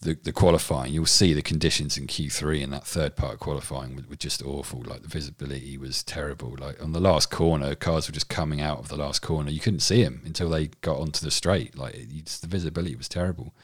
the, 0.00 0.14
the 0.22 0.32
qualifying, 0.32 0.92
you'll 0.92 1.06
see 1.06 1.32
the 1.32 1.42
conditions 1.42 1.96
in 1.96 2.06
Q3 2.06 2.62
and 2.62 2.72
that 2.72 2.86
third 2.86 3.16
part 3.16 3.34
of 3.34 3.40
qualifying 3.40 3.96
were, 3.96 4.02
were, 4.10 4.16
just 4.16 4.42
awful. 4.42 4.82
Like 4.82 5.02
the 5.02 5.08
visibility 5.08 5.76
was 5.76 6.04
terrible. 6.04 6.56
Like 6.58 6.80
on 6.82 6.92
the 6.92 7.00
last 7.00 7.30
corner, 7.30 7.74
cars 7.74 8.08
were 8.08 8.14
just 8.14 8.28
coming 8.28 8.60
out 8.60 8.78
of 8.78 8.88
the 8.88 8.96
last 8.96 9.22
corner. 9.22 9.50
You 9.50 9.60
couldn't 9.60 9.80
see 9.80 10.04
them 10.04 10.22
until 10.24 10.50
they 10.50 10.68
got 10.82 10.98
onto 10.98 11.24
the 11.24 11.32
straight. 11.32 11.76
Like 11.76 11.96
just, 12.24 12.42
the 12.42 12.48
visibility 12.48 12.94
was 12.94 13.08
terrible. 13.08 13.54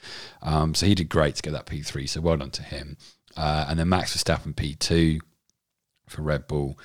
Um, 0.42 0.74
so 0.74 0.86
he 0.86 0.94
did 0.96 1.08
great 1.08 1.36
to 1.36 1.42
get 1.42 1.52
that 1.52 1.66
P3. 1.66 2.08
So 2.08 2.20
well 2.20 2.36
done 2.36 2.50
to 2.50 2.62
him. 2.62 2.96
Uh, 3.36 3.66
and 3.68 3.78
then 3.78 3.88
Max 3.88 4.16
Verstappen 4.16 4.54
P2 4.54 5.20
for 6.06 6.22
Red 6.22 6.46
Bull. 6.46 6.78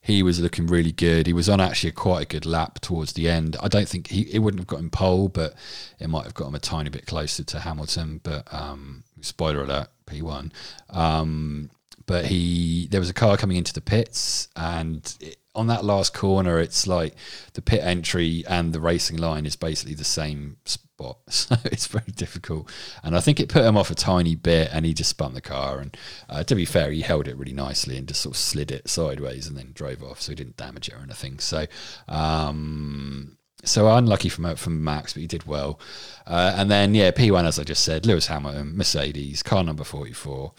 He 0.00 0.22
was 0.22 0.40
looking 0.40 0.66
really 0.66 0.92
good. 0.92 1.26
He 1.26 1.32
was 1.32 1.48
on 1.48 1.60
actually 1.60 1.92
quite 1.92 2.22
a 2.22 2.26
good 2.26 2.46
lap 2.46 2.80
towards 2.80 3.14
the 3.14 3.28
end. 3.28 3.56
I 3.60 3.68
don't 3.68 3.88
think 3.88 4.08
he 4.08 4.22
it 4.32 4.40
wouldn't 4.40 4.60
have 4.60 4.66
got 4.66 4.80
him 4.80 4.90
pole, 4.90 5.28
but 5.28 5.54
it 5.98 6.08
might 6.08 6.24
have 6.24 6.34
got 6.34 6.48
him 6.48 6.54
a 6.54 6.60
tiny 6.60 6.90
bit 6.90 7.06
closer 7.06 7.44
to 7.44 7.60
Hamilton. 7.60 8.20
But 8.22 8.52
um, 8.52 9.04
spoiler 9.20 9.62
alert, 9.62 9.88
P 10.06 10.22
one. 10.22 10.52
Um, 10.90 11.70
but 12.06 12.26
he 12.26 12.86
there 12.90 13.00
was 13.00 13.10
a 13.10 13.14
car 13.14 13.36
coming 13.36 13.56
into 13.56 13.72
the 13.72 13.80
pits, 13.80 14.48
and 14.54 15.16
it, 15.20 15.38
on 15.54 15.66
that 15.68 15.84
last 15.84 16.14
corner, 16.14 16.60
it's 16.60 16.86
like 16.86 17.14
the 17.54 17.62
pit 17.62 17.80
entry 17.82 18.44
and 18.46 18.72
the 18.72 18.80
racing 18.80 19.16
line 19.16 19.46
is 19.46 19.56
basically 19.56 19.94
the 19.94 20.04
same 20.04 20.58
spot. 20.96 21.18
So 21.46 21.56
it's 21.66 21.86
very 21.86 22.12
difficult. 22.14 22.70
And 23.02 23.16
I 23.16 23.20
think 23.20 23.38
it 23.38 23.48
put 23.48 23.64
him 23.64 23.76
off 23.76 23.90
a 23.90 23.94
tiny 23.94 24.34
bit 24.34 24.70
and 24.72 24.84
he 24.84 24.94
just 24.94 25.10
spun 25.10 25.34
the 25.34 25.40
car. 25.40 25.78
And 25.78 25.96
uh, 26.28 26.44
to 26.44 26.54
be 26.54 26.64
fair, 26.64 26.90
he 26.90 27.02
held 27.02 27.28
it 27.28 27.36
really 27.36 27.52
nicely 27.52 27.96
and 27.96 28.08
just 28.08 28.22
sort 28.22 28.34
of 28.34 28.38
slid 28.38 28.70
it 28.70 28.88
sideways 28.88 29.46
and 29.46 29.56
then 29.56 29.72
drove 29.74 30.02
off. 30.02 30.20
So 30.20 30.32
he 30.32 30.36
didn't 30.36 30.56
damage 30.56 30.88
it 30.88 30.94
or 30.94 31.02
anything. 31.02 31.38
So, 31.38 31.66
um, 32.08 33.36
so 33.64 33.88
unlucky 33.88 34.28
from 34.28 34.56
from 34.56 34.82
Max, 34.82 35.12
but 35.12 35.20
he 35.20 35.26
did 35.26 35.46
well. 35.46 35.78
Uh, 36.26 36.54
and 36.56 36.70
then 36.70 36.94
yeah, 36.94 37.10
P1 37.10 37.44
as 37.44 37.58
I 37.58 37.64
just 37.64 37.84
said, 37.84 38.06
Lewis 38.06 38.26
Hamilton, 38.26 38.76
Mercedes, 38.76 39.42
car 39.42 39.62
number 39.62 39.84
forty 39.84 40.12
four. 40.12 40.52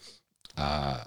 Uh, 0.56 1.04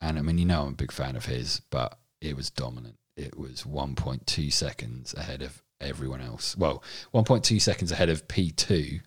and 0.00 0.18
I 0.18 0.22
mean, 0.22 0.38
you 0.38 0.46
know, 0.46 0.62
I'm 0.62 0.72
a 0.72 0.76
big 0.76 0.92
fan 0.92 1.16
of 1.16 1.26
his, 1.26 1.60
but 1.70 1.98
it 2.20 2.36
was 2.36 2.50
dominant. 2.50 2.96
It 3.16 3.36
was 3.36 3.64
1.2 3.64 4.50
seconds 4.50 5.12
ahead 5.12 5.42
of 5.42 5.62
everyone 5.80 6.20
else. 6.20 6.56
Well, 6.56 6.82
1.2 7.14 7.60
seconds 7.60 7.92
ahead 7.92 8.08
of 8.08 8.26
P2, 8.28 9.00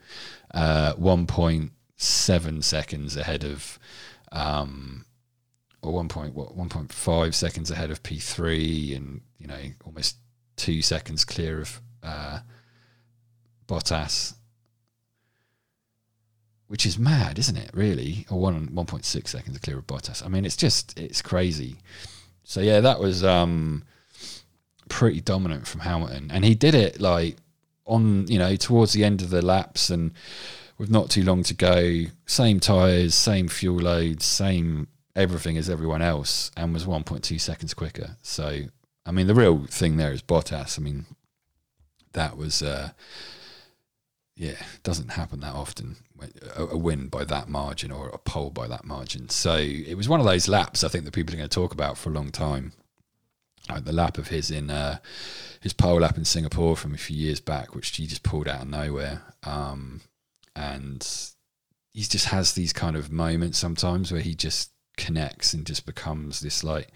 uh, 0.54 0.94
1.7 0.96 2.64
seconds 2.64 3.18
ahead 3.18 3.44
of, 3.44 3.80
um, 4.32 5.06
or 5.82 5.94
1. 5.94 6.08
Point, 6.08 6.34
what, 6.34 6.58
1.5 6.58 7.34
seconds 7.34 7.72
ahead 7.72 7.92
of 7.92 8.04
P3, 8.04 8.96
and 8.96 9.22
you 9.38 9.48
know 9.48 9.60
almost 9.86 10.18
two 10.56 10.82
seconds 10.82 11.26
clear 11.26 11.62
of 11.62 11.82
uh, 12.02 12.40
Bottas. 13.68 14.36
Which 16.68 16.86
is 16.86 16.98
mad, 16.98 17.38
isn't 17.38 17.58
it? 17.58 17.70
Really, 17.74 18.26
or 18.32 18.40
one 18.40 18.74
one 18.74 18.86
point 18.86 19.06
six 19.06 19.32
seconds 19.32 19.60
clear 19.60 19.78
of 19.78 19.86
Bottas. 19.86 20.26
I 20.26 20.30
mean, 20.30 20.46
it's 20.46 20.58
just 20.58 20.98
it's 20.98 21.22
crazy. 21.22 21.78
So 22.44 22.62
yeah, 22.62 22.80
that 22.80 23.00
was 23.00 23.24
um, 23.24 23.84
pretty 24.90 25.22
dominant 25.22 25.68
from 25.68 25.82
Hamilton, 25.82 26.30
and 26.32 26.46
he 26.46 26.56
did 26.56 26.76
it 26.76 27.00
like 27.00 27.38
on 27.86 28.28
you 28.28 28.40
know 28.40 28.56
towards 28.56 28.94
the 28.94 29.04
end 29.04 29.22
of 29.22 29.30
the 29.30 29.42
laps 29.42 29.90
and 29.90 30.12
with 30.78 30.90
not 30.90 31.10
too 31.10 31.24
long 31.24 31.44
to 31.44 31.54
go. 31.54 32.04
Same 32.26 32.60
tires, 32.60 33.14
same 33.16 33.48
fuel 33.48 33.80
loads, 33.80 34.26
same 34.26 34.88
everything 35.16 35.58
as 35.58 35.70
everyone 35.70 36.02
else, 36.02 36.52
and 36.58 36.74
was 36.74 36.86
1.2 36.86 37.40
seconds 37.40 37.74
quicker. 37.74 38.18
So 38.22 38.64
I 39.06 39.12
mean, 39.12 39.28
the 39.28 39.36
real 39.36 39.66
thing 39.68 39.98
there 39.98 40.12
is 40.12 40.22
Bottas. 40.22 40.80
I 40.80 40.82
mean, 40.82 41.06
that 42.14 42.38
was. 42.38 42.62
Uh, 42.62 42.90
yeah, 44.36 44.56
doesn't 44.82 45.12
happen 45.12 45.42
that 45.42 45.54
often. 45.54 45.98
A, 46.56 46.78
win 46.78 47.08
by 47.08 47.24
that 47.26 47.50
margin 47.50 47.92
or 47.92 48.08
a 48.08 48.18
pole 48.18 48.50
by 48.50 48.68
that 48.68 48.86
margin. 48.86 49.30
So 49.30 49.56
it 49.58 49.96
was 49.96 50.10
one 50.10 50.20
of 50.20 50.26
those 50.26 50.48
laps 50.48 50.84
I 50.84 50.88
think 50.88 51.04
that 51.06 51.14
people 51.14 51.36
are 51.36 51.38
going 51.38 51.50
to 51.50 51.54
talk 51.54 51.74
about 51.74 51.98
for 51.98 52.10
a 52.10 52.14
long 52.14 52.32
time 52.32 52.72
uh, 53.70 53.80
the 53.80 53.94
lap 53.94 54.18
of 54.18 54.28
his 54.28 54.52
in 54.52 54.70
uh, 54.70 54.98
his 55.62 55.74
pole 55.74 56.02
lap 56.02 56.18
in 56.18 56.26
Singapore 56.26 56.76
from 56.76 56.94
a 56.94 56.98
few 56.98 57.16
years 57.16 57.40
back, 57.40 57.76
which 57.76 57.96
he 57.96 58.06
just 58.06 58.24
pulled 58.24 58.48
out 58.48 58.64
of 58.64 58.68
nowhere. 58.68 59.22
Um, 59.44 60.02
and 60.56 61.08
he 61.94 62.02
just 62.02 62.26
has 62.26 62.54
these 62.54 62.74
kind 62.74 62.96
of 62.96 63.12
moments 63.12 63.58
sometimes 63.58 64.12
where 64.12 64.22
he 64.22 64.36
just 64.36 64.72
connects 64.98 65.54
and 65.54 65.66
just 65.66 65.86
becomes 65.86 66.42
this 66.42 66.64
like 66.64 66.90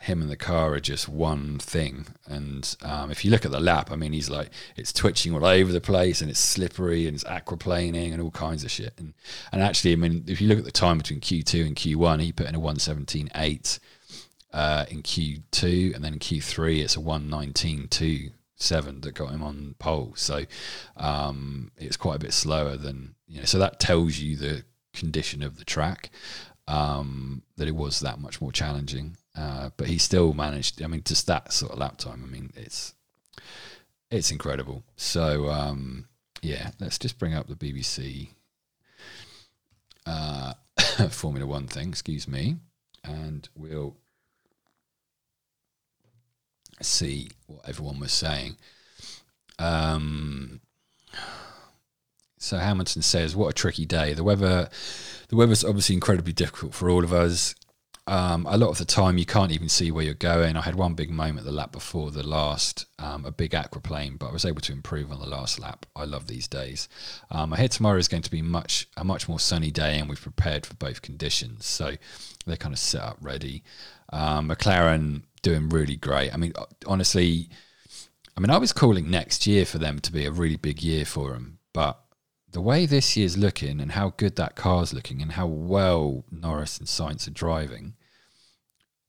him 0.00 0.22
and 0.22 0.30
the 0.30 0.36
car 0.36 0.74
are 0.74 0.80
just 0.80 1.08
one 1.08 1.58
thing. 1.58 2.06
And 2.26 2.76
um, 2.82 3.10
if 3.10 3.24
you 3.24 3.32
look 3.32 3.44
at 3.44 3.50
the 3.50 3.58
lap, 3.58 3.90
I 3.90 3.96
mean, 3.96 4.12
he's 4.12 4.30
like 4.30 4.50
it's 4.76 4.92
twitching 4.92 5.34
all 5.34 5.44
over 5.44 5.72
the 5.72 5.80
place 5.80 6.20
and 6.20 6.30
it's 6.30 6.38
slippery 6.38 7.06
and 7.06 7.16
it's 7.16 7.24
aquaplaning 7.24 8.12
and 8.12 8.22
all 8.22 8.30
kinds 8.30 8.62
of 8.62 8.70
shit. 8.70 8.94
And 8.96 9.14
and 9.50 9.60
actually, 9.60 9.92
I 9.92 9.96
mean, 9.96 10.24
if 10.28 10.40
you 10.40 10.48
look 10.48 10.58
at 10.58 10.64
the 10.64 10.70
time 10.70 10.98
between 10.98 11.20
Q 11.20 11.42
two 11.42 11.64
and 11.64 11.74
Q 11.74 11.98
one, 11.98 12.20
he 12.20 12.32
put 12.32 12.46
in 12.46 12.54
a 12.54 12.60
one 12.60 12.78
seventeen 12.78 13.28
eight 13.34 13.80
uh, 14.52 14.86
in 14.90 15.02
Q2, 15.02 15.94
and 15.94 16.04
then 16.04 16.14
in 16.14 16.18
Q3 16.18 16.82
it's 16.82 16.96
a 16.96 17.00
119.27 17.00 19.02
that 19.02 19.14
got 19.14 19.30
him 19.30 19.42
on 19.42 19.74
pole. 19.78 20.12
So 20.16 20.44
um, 20.96 21.70
it's 21.76 21.96
quite 21.96 22.16
a 22.16 22.20
bit 22.20 22.32
slower 22.32 22.76
than 22.76 23.14
you 23.26 23.40
know. 23.40 23.44
So 23.44 23.58
that 23.58 23.80
tells 23.80 24.18
you 24.18 24.36
the 24.36 24.64
condition 24.92 25.42
of 25.42 25.58
the 25.58 25.64
track 25.64 26.10
um, 26.66 27.42
that 27.56 27.68
it 27.68 27.74
was 27.74 28.00
that 28.00 28.20
much 28.20 28.40
more 28.40 28.52
challenging. 28.52 29.16
Uh, 29.36 29.70
but 29.76 29.88
he 29.88 29.98
still 29.98 30.32
managed. 30.32 30.82
I 30.82 30.86
mean, 30.86 31.02
just 31.04 31.26
that 31.28 31.52
sort 31.52 31.72
of 31.72 31.78
lap 31.78 31.98
time. 31.98 32.22
I 32.24 32.26
mean, 32.26 32.52
it's 32.56 32.94
it's 34.10 34.30
incredible. 34.30 34.82
So 34.96 35.48
um, 35.48 36.08
yeah, 36.42 36.70
let's 36.80 36.98
just 36.98 37.18
bring 37.18 37.34
up 37.34 37.46
the 37.46 37.54
BBC 37.54 38.30
uh, 40.06 40.54
Formula 41.10 41.46
One 41.46 41.66
thing. 41.66 41.90
Excuse 41.90 42.26
me, 42.26 42.56
and 43.04 43.48
we'll 43.54 43.96
see 46.80 47.30
what 47.46 47.68
everyone 47.68 48.00
was 48.00 48.12
saying. 48.12 48.56
Um, 49.58 50.60
so 52.38 52.58
Hamilton 52.58 53.02
says, 53.02 53.34
"What 53.34 53.48
a 53.48 53.52
tricky 53.52 53.84
day. 53.84 54.14
The 54.14 54.24
weather, 54.24 54.70
the 55.28 55.36
weather's 55.36 55.64
obviously 55.64 55.94
incredibly 55.94 56.32
difficult 56.32 56.74
for 56.74 56.88
all 56.88 57.04
of 57.04 57.12
us. 57.12 57.54
Um, 58.08 58.46
a 58.48 58.56
lot 58.56 58.70
of 58.70 58.78
the 58.78 58.86
time, 58.86 59.18
you 59.18 59.26
can't 59.26 59.52
even 59.52 59.68
see 59.68 59.90
where 59.90 60.02
you're 60.02 60.14
going. 60.14 60.56
I 60.56 60.62
had 60.62 60.76
one 60.76 60.94
big 60.94 61.10
moment 61.10 61.44
the 61.44 61.52
lap 61.52 61.72
before 61.72 62.10
the 62.10 62.26
last, 62.26 62.86
um, 62.98 63.26
a 63.26 63.30
big 63.30 63.50
aquaplane, 63.50 64.18
but 64.18 64.28
I 64.28 64.32
was 64.32 64.46
able 64.46 64.62
to 64.62 64.72
improve 64.72 65.12
on 65.12 65.20
the 65.20 65.28
last 65.28 65.60
lap. 65.60 65.84
I 65.94 66.04
love 66.04 66.26
these 66.26 66.48
days. 66.48 66.88
Um, 67.30 67.52
I 67.52 67.58
hear 67.58 67.68
tomorrow 67.68 67.98
is 67.98 68.08
going 68.08 68.22
to 68.22 68.30
be 68.30 68.40
much 68.40 68.88
a 68.96 69.04
much 69.04 69.28
more 69.28 69.38
sunny 69.38 69.70
day, 69.70 69.98
and 69.98 70.08
we've 70.08 70.20
prepared 70.20 70.64
for 70.64 70.72
both 70.74 71.02
conditions, 71.02 71.66
so 71.66 71.96
they're 72.46 72.56
kind 72.56 72.72
of 72.72 72.78
set 72.78 73.02
up 73.02 73.18
ready. 73.20 73.62
Um, 74.10 74.48
McLaren 74.48 75.24
doing 75.42 75.68
really 75.68 75.96
great. 75.96 76.32
I 76.32 76.36
mean, 76.36 76.52
honestly, 76.86 77.48
I 78.36 78.40
mean, 78.40 78.50
I 78.50 78.58
was 78.58 78.72
calling 78.72 79.10
next 79.10 79.46
year 79.46 79.64
for 79.64 79.78
them 79.78 79.98
to 80.00 80.12
be 80.12 80.24
a 80.24 80.30
really 80.30 80.56
big 80.56 80.82
year 80.82 81.04
for 81.04 81.32
them, 81.32 81.58
but 81.72 82.00
the 82.50 82.60
way 82.60 82.86
this 82.86 83.16
year's 83.16 83.36
looking 83.36 83.80
and 83.80 83.92
how 83.92 84.14
good 84.16 84.36
that 84.36 84.56
car's 84.56 84.94
looking 84.94 85.20
and 85.20 85.32
how 85.32 85.46
well 85.46 86.24
Norris 86.30 86.78
and 86.78 86.88
Sainz 86.88 87.28
are 87.28 87.32
driving, 87.32 87.94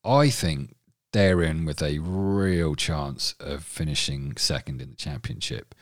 I 0.04 0.30
think 0.30 0.76
they're 1.12 1.42
in 1.42 1.66
with 1.66 1.82
a 1.82 2.00
real 2.00 2.76
chance 2.76 3.36
of 3.40 3.64
finishing 3.64 4.36
second 4.38 4.82
in 4.82 4.90
the 4.90 4.96
championship. 4.96 5.74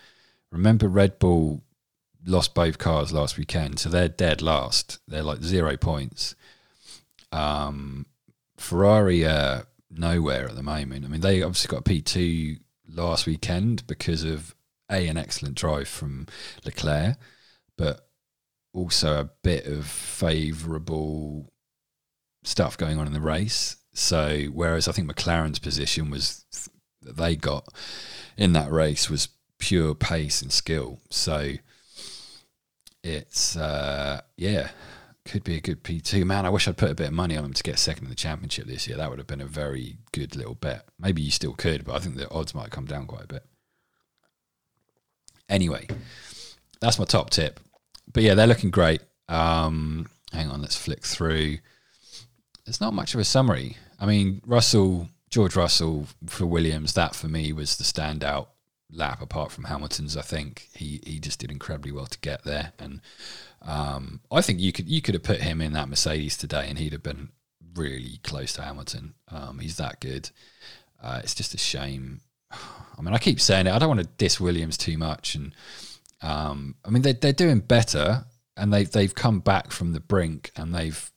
Remember, 0.51 0.88
Red 0.88 1.20
Bull 1.20 1.63
lost 2.25 2.54
both 2.54 2.77
cars 2.77 3.12
last 3.12 3.38
weekend, 3.38 3.80
so 3.80 3.89
they're 3.89 4.08
dead 4.08 4.42
last. 4.42 5.00
They're 5.08 5.24
like 5.24 5.42
zero 5.44 5.77
points. 5.77 6.36
Um, 7.32 8.06
Ferrari 8.58 9.25
uh, 9.25 9.63
nowhere 9.89 10.48
at 10.48 10.56
the 10.56 10.63
moment. 10.63 11.06
I 11.06 11.08
mean, 11.08 11.22
they 11.22 11.41
obviously 11.41 11.75
got 11.75 11.86
P2 11.86 12.60
last 12.89 13.25
weekend 13.25 13.86
because 13.88 14.24
of 14.24 14.56
A, 14.91 15.08
an 15.08 15.17
excellent 15.17 15.56
drive 15.56 15.88
from 15.88 16.27
Leclerc, 16.65 17.17
but 17.77 18.08
also 18.74 19.20
a 19.20 19.29
bit 19.44 19.65
of 19.65 19.86
favourable 19.86 21.51
stuff 22.44 22.77
going 22.77 22.98
on 22.98 23.08
in 23.08 23.13
the 23.13 23.22
race. 23.22 23.77
So, 23.94 24.46
whereas 24.53 24.88
I 24.88 24.91
think 24.91 25.12
McLaren's 25.12 25.60
position 25.60 26.10
was 26.10 26.46
that 27.01 27.17
they 27.17 27.36
got 27.36 27.67
in 28.38 28.53
that 28.53 28.72
race 28.72 29.10
was 29.10 29.29
pure 29.58 29.96
pace 29.96 30.41
and 30.41 30.51
skill. 30.51 31.00
So, 31.10 31.53
it's, 33.03 33.58
uh, 33.58 34.22
yeah, 34.36 34.70
could 35.27 35.43
be 35.43 35.55
a 35.55 35.62
good 35.62 35.84
P2. 35.84 36.25
Man, 36.25 36.46
I 36.46 36.50
wish 36.50 36.67
I'd 36.67 36.77
put 36.77 36.91
a 36.91 36.96
bit 36.96 37.07
of 37.07 37.13
money 37.13 37.38
on 37.38 37.43
them 37.43 37.53
to 37.53 37.63
get 37.63 37.79
second 37.79 38.05
in 38.05 38.10
the 38.10 38.15
championship 38.15 38.65
this 38.65 38.88
year. 38.88 38.98
That 38.98 39.10
would 39.10 39.19
have 39.19 39.27
been 39.27 39.41
a 39.41 39.46
very 39.46 39.98
good 40.12 40.36
little 40.36 40.55
bet. 40.55 40.88
Maybe 41.00 41.22
you 41.22 41.31
still 41.31 41.53
could, 41.53 41.86
but 41.86 41.96
I 41.96 42.00
think 42.00 42.15
the 42.15 42.29
odds 42.31 42.55
might 42.55 42.72
come 42.72 42.86
down 42.86 43.05
quite 43.05 43.25
a 43.25 43.27
bit. 43.27 43.46
Anyway, 45.50 45.88
that's 46.81 47.00
my 47.00 47.05
top 47.05 47.29
tip. 47.29 47.60
But 48.12 48.24
yeah, 48.24 48.34
they're 48.34 48.48
looking 48.48 48.72
great. 48.72 49.01
Um, 49.29 50.10
hang 50.31 50.50
on, 50.50 50.62
let's 50.62 50.77
flick 50.77 51.05
through. 51.05 51.57
There's 52.65 52.81
not 52.81 52.93
much 52.93 53.13
of 53.13 53.19
a 53.19 53.25
summary. 53.25 53.77
I 54.00 54.05
mean, 54.05 54.41
Russell, 54.46 55.10
George 55.29 55.55
Russell 55.55 56.07
for 56.25 56.46
Williams, 56.46 56.93
that 56.93 57.15
for 57.15 57.27
me 57.27 57.53
was 57.53 57.77
the 57.77 57.84
standout 57.84 58.48
lap 58.91 59.22
apart 59.22 59.51
from 59.51 59.65
Hamilton's. 59.65 60.17
I 60.17 60.22
think 60.22 60.67
he 60.74 61.01
he 61.06 61.20
just 61.20 61.39
did 61.39 61.51
incredibly 61.51 61.91
well 61.91 62.06
to 62.06 62.20
get 62.20 62.44
there, 62.44 62.74
and 62.79 63.01
um, 63.62 64.22
I 64.32 64.41
think 64.41 64.60
you 64.60 64.72
could 64.72 64.89
you 64.89 65.01
could 65.01 65.13
have 65.13 65.24
put 65.24 65.41
him 65.41 65.62
in 65.62 65.74
that 65.74 65.89
Mercedes 65.89 66.38
today, 66.38 66.67
and 66.70 66.79
he'd 66.79 66.94
have 66.94 67.03
been 67.03 67.29
really 67.75 68.20
close 68.24 68.53
to 68.53 68.62
Hamilton. 68.62 69.13
Um, 69.29 69.60
he's 69.60 69.77
that 69.77 70.00
good. 70.00 70.29
Uh, 71.01 71.22
it's 71.24 71.36
just 71.36 71.53
a 71.53 71.58
shame. 71.58 72.22
I 72.51 73.01
mean, 73.01 73.13
I 73.13 73.20
keep 73.20 73.39
saying 73.39 73.67
it. 73.67 73.74
I 73.74 73.79
don't 73.79 73.89
want 73.89 74.01
to 74.01 74.10
diss 74.17 74.39
Williams 74.39 74.77
too 74.77 74.98
much, 74.98 75.36
and 75.36 75.53
um, 76.22 76.75
I 76.86 76.89
mean 76.89 77.01
they 77.01 77.13
they're 77.13 77.34
doing 77.34 77.60
better, 77.60 78.25
and 78.56 78.74
they 78.74 78.84
they've 78.84 79.13
come 79.13 79.39
back 79.39 79.72
from 79.72 79.94
the 79.94 80.00
brink, 80.00 80.51
and 80.56 80.74
they've. 80.74 81.12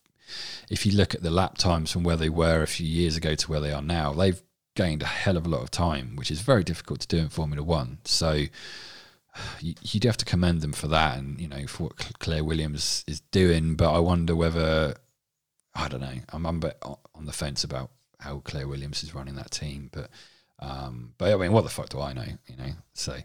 If 0.69 0.87
you 0.87 0.93
look 0.93 1.13
at 1.13 1.25
the 1.25 1.31
lap 1.31 1.59
times 1.59 1.91
from 1.91 2.05
where 2.05 2.15
they 2.15 2.29
were 2.29 2.63
a 2.63 2.69
few 2.69 2.87
years 2.87 3.17
ago 3.17 3.35
to 3.35 3.51
where 3.51 3.59
they 3.59 3.73
are 3.73 3.83
now, 3.83 4.13
they've 4.13 4.41
gained 4.75 5.03
a 5.03 5.07
hell 5.07 5.37
of 5.37 5.47
a 5.47 5.49
lot 5.49 5.63
of 5.63 5.71
time, 5.71 6.17
which 6.17 6.31
is 6.31 6.41
very 6.41 6.65
difficult 6.65 7.01
to 7.01 7.09
do 7.09 7.19
in 7.19 7.29
Formula 7.29 7.63
One. 7.63 7.99
So 8.05 8.33
you, 9.61 9.75
would 9.95 10.05
have 10.05 10.17
to 10.19 10.25
commend 10.25 10.61
them 10.61 10.73
for 10.73 10.89
that, 10.89 11.19
and 11.19 11.41
you 11.41 11.49
know 11.49 11.67
for 11.67 11.85
what 11.85 12.19
Claire 12.19 12.45
Williams 12.45 13.05
is 13.07 13.21
doing. 13.21 13.75
But 13.75 13.93
I 13.93 13.99
wonder 13.99 14.35
whether 14.35 14.95
I 15.75 15.89
don't 15.89 16.01
know. 16.01 16.19
I'm, 16.33 16.47
I'm 16.47 16.57
a 16.57 16.61
bit 16.61 16.79
on 16.83 17.27
the 17.27 17.33
fence 17.33 17.65
about 17.65 17.91
how 18.19 18.41
Claire 18.41 18.69
Williams 18.69 19.03
is 19.03 19.15
running 19.15 19.37
that 19.37 19.51
team, 19.51 19.91
but 19.93 20.11
um, 20.61 21.15
but 21.19 21.33
I 21.33 21.37
mean, 21.37 21.53
what 21.53 21.65
the 21.65 21.71
fuck 21.71 21.89
do 21.89 22.01
I 22.01 22.13
know? 22.13 22.27
You 22.47 22.57
know, 22.57 22.73
so. 22.95 23.17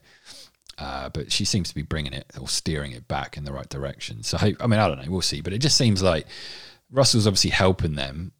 Uh, 0.77 1.07
but 1.07 1.31
she 1.31 1.45
seems 1.45 1.69
to 1.69 1.75
be 1.75 1.83
bringing 1.83 2.11
it 2.11 2.29
or 2.37 2.49
steering 2.49 2.91
it 2.91 3.07
back 3.07 3.37
in 3.37 3.45
the 3.45 3.53
right 3.53 3.69
direction. 3.69 4.23
So 4.23 4.37
I 4.37 4.67
mean, 4.67 4.77
I 4.77 4.89
don't 4.89 5.01
know. 5.01 5.09
We'll 5.09 5.21
see. 5.21 5.39
But 5.39 5.53
it 5.53 5.59
just 5.59 5.77
seems 5.77 6.03
like 6.03 6.27
Russell's 6.91 7.27
obviously 7.27 7.51
helping 7.51 7.95
them, 7.95 8.33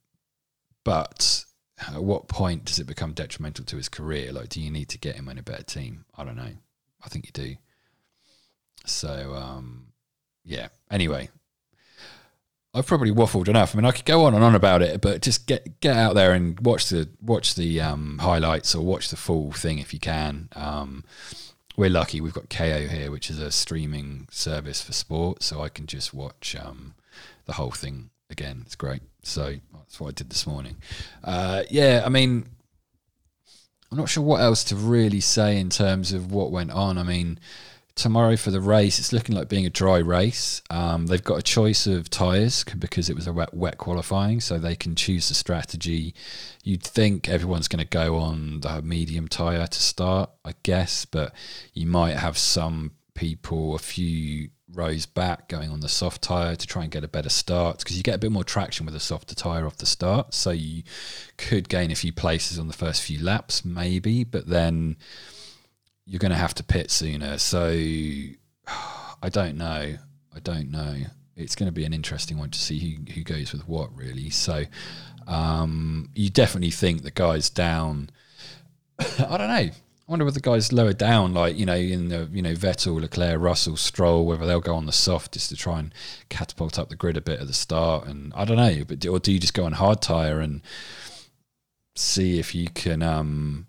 but 0.83 1.45
at 1.79 2.03
what 2.03 2.27
point 2.27 2.65
does 2.65 2.79
it 2.79 2.87
become 2.87 3.13
detrimental 3.13 3.65
to 3.65 3.77
his 3.77 3.89
career? 3.89 4.31
Like, 4.31 4.49
do 4.49 4.61
you 4.61 4.71
need 4.71 4.89
to 4.89 4.97
get 4.97 5.15
him 5.15 5.27
in 5.27 5.37
a 5.37 5.43
better 5.43 5.63
team? 5.63 6.05
I 6.17 6.23
don't 6.23 6.37
know. 6.37 6.53
I 7.03 7.09
think 7.09 7.25
you 7.25 7.31
do. 7.31 7.55
So, 8.85 9.33
um, 9.35 9.87
yeah. 10.43 10.69
Anyway, 10.89 11.29
I've 12.73 12.85
probably 12.85 13.11
waffled 13.11 13.47
enough. 13.47 13.73
I 13.73 13.77
mean, 13.77 13.85
I 13.85 13.91
could 13.91 14.05
go 14.05 14.25
on 14.25 14.33
and 14.33 14.43
on 14.43 14.55
about 14.55 14.81
it, 14.81 15.01
but 15.01 15.21
just 15.21 15.47
get 15.47 15.79
get 15.79 15.95
out 15.95 16.15
there 16.15 16.33
and 16.33 16.59
watch 16.59 16.89
the 16.89 17.09
watch 17.21 17.55
the 17.55 17.81
um, 17.81 18.19
highlights 18.19 18.75
or 18.75 18.85
watch 18.85 19.09
the 19.09 19.15
full 19.15 19.51
thing 19.51 19.79
if 19.79 19.93
you 19.93 19.99
can. 19.99 20.49
Um, 20.55 21.03
we're 21.77 21.89
lucky; 21.89 22.21
we've 22.21 22.33
got 22.33 22.49
Kayo 22.49 22.87
here, 22.87 23.11
which 23.11 23.29
is 23.29 23.39
a 23.39 23.51
streaming 23.51 24.27
service 24.31 24.81
for 24.81 24.93
sport, 24.93 25.43
so 25.43 25.61
I 25.61 25.69
can 25.69 25.87
just 25.87 26.13
watch 26.13 26.55
um, 26.55 26.95
the 27.45 27.53
whole 27.53 27.71
thing 27.71 28.11
again. 28.29 28.63
It's 28.65 28.75
great. 28.75 29.01
So 29.23 29.55
that's 29.73 29.99
what 29.99 30.09
I 30.09 30.11
did 30.11 30.29
this 30.29 30.45
morning. 30.45 30.77
Uh, 31.23 31.63
yeah, 31.69 32.03
I 32.05 32.09
mean, 32.09 32.45
I'm 33.91 33.97
not 33.97 34.09
sure 34.09 34.23
what 34.23 34.41
else 34.41 34.63
to 34.65 34.75
really 34.75 35.21
say 35.21 35.59
in 35.59 35.69
terms 35.69 36.13
of 36.13 36.31
what 36.31 36.51
went 36.51 36.71
on. 36.71 36.97
I 36.97 37.03
mean 37.03 37.39
tomorrow 37.95 38.35
for 38.35 38.51
the 38.51 38.61
race. 38.61 38.99
It's 38.99 39.13
looking 39.13 39.35
like 39.35 39.49
being 39.49 39.65
a 39.65 39.69
dry 39.69 39.97
race. 39.97 40.61
Um, 40.69 41.07
they've 41.07 41.23
got 41.23 41.39
a 41.39 41.41
choice 41.41 41.87
of 41.87 42.09
tyres 42.09 42.63
because 42.77 43.09
it 43.09 43.15
was 43.15 43.25
a 43.25 43.33
wet, 43.33 43.53
wet 43.53 43.77
qualifying, 43.77 44.41
so 44.41 44.57
they 44.57 44.75
can 44.75 44.95
choose 44.95 45.29
the 45.29 45.33
strategy. 45.33 46.13
You'd 46.63 46.83
think 46.83 47.29
everyone's 47.29 47.67
going 47.67 47.83
to 47.83 47.89
go 47.89 48.17
on 48.17 48.59
the 48.59 48.81
medium 48.81 49.27
tyre 49.27 49.67
to 49.67 49.81
start, 49.81 50.29
I 50.43 50.53
guess, 50.63 51.05
but 51.05 51.33
you 51.73 51.87
might 51.87 52.17
have 52.17 52.37
some 52.37 52.91
people 53.13 53.75
a 53.75 53.79
few 53.79 54.49
rows 54.73 55.05
back 55.05 55.47
going 55.47 55.69
on 55.69 55.79
the 55.79 55.87
soft 55.87 56.21
tyre 56.21 56.55
to 56.55 56.67
try 56.67 56.83
and 56.83 56.91
get 56.91 57.03
a 57.03 57.07
better 57.07 57.29
start 57.29 57.79
because 57.79 57.97
you 57.97 58.03
get 58.03 58.15
a 58.15 58.19
bit 58.19 58.31
more 58.31 58.43
traction 58.43 58.85
with 58.85 58.95
a 58.95 58.99
softer 58.99 59.35
tyre 59.35 59.65
off 59.65 59.77
the 59.77 59.85
start. 59.85 60.33
So 60.33 60.51
you 60.51 60.83
could 61.37 61.69
gain 61.69 61.91
a 61.91 61.95
few 61.95 62.11
places 62.11 62.57
on 62.57 62.67
the 62.67 62.73
first 62.73 63.03
few 63.03 63.23
laps, 63.23 63.63
maybe, 63.63 64.23
but 64.23 64.47
then 64.47 64.97
you're 66.05 66.19
going 66.19 66.31
to 66.31 66.37
have 66.37 66.55
to 66.55 66.63
pit 66.63 66.91
sooner. 66.91 67.37
So 67.37 67.67
I 68.67 69.29
don't 69.29 69.57
know. 69.57 69.95
I 70.35 70.39
don't 70.43 70.71
know. 70.71 70.95
It's 71.35 71.55
going 71.55 71.67
to 71.67 71.73
be 71.73 71.85
an 71.85 71.93
interesting 71.93 72.37
one 72.37 72.49
to 72.49 72.59
see 72.59 72.79
who, 72.79 73.11
who 73.13 73.23
goes 73.23 73.51
with 73.51 73.67
what, 73.67 73.95
really. 73.95 74.29
So 74.29 74.63
um, 75.27 76.09
you 76.15 76.29
definitely 76.29 76.71
think 76.71 77.03
the 77.03 77.11
guys 77.11 77.49
down. 77.49 78.09
I 78.99 79.37
don't 79.37 79.47
know. 79.47 79.69
I 80.07 80.11
wonder 80.11 80.25
whether 80.25 80.35
the 80.35 80.41
guys 80.41 80.71
lower 80.71 80.93
down, 80.93 81.33
like 81.33 81.57
you 81.57 81.65
know, 81.65 81.73
in 81.73 82.09
the 82.09 82.29
you 82.31 82.41
know 82.41 82.53
Vettel, 82.53 83.01
Leclerc, 83.01 83.41
Russell, 83.41 83.75
Stroll, 83.75 84.25
whether 84.25 84.45
they'll 84.45 84.61
go 84.61 84.75
on 84.75 84.85
the 84.85 84.91
soft 84.91 85.33
just 85.33 85.49
to 85.49 85.55
try 85.55 85.79
and 85.79 85.93
catapult 86.29 86.77
up 86.77 86.89
the 86.89 86.95
grid 86.95 87.17
a 87.17 87.21
bit 87.21 87.39
at 87.39 87.47
the 87.47 87.53
start. 87.53 88.07
And 88.07 88.31
I 88.35 88.45
don't 88.45 88.57
know, 88.57 88.83
but 88.87 89.03
or 89.07 89.19
do 89.19 89.31
you 89.31 89.39
just 89.39 89.55
go 89.55 89.65
on 89.65 89.71
hard 89.71 90.03
tire 90.03 90.41
and 90.41 90.61
see 91.95 92.37
if 92.37 92.53
you 92.53 92.69
can 92.69 93.01
um, 93.01 93.65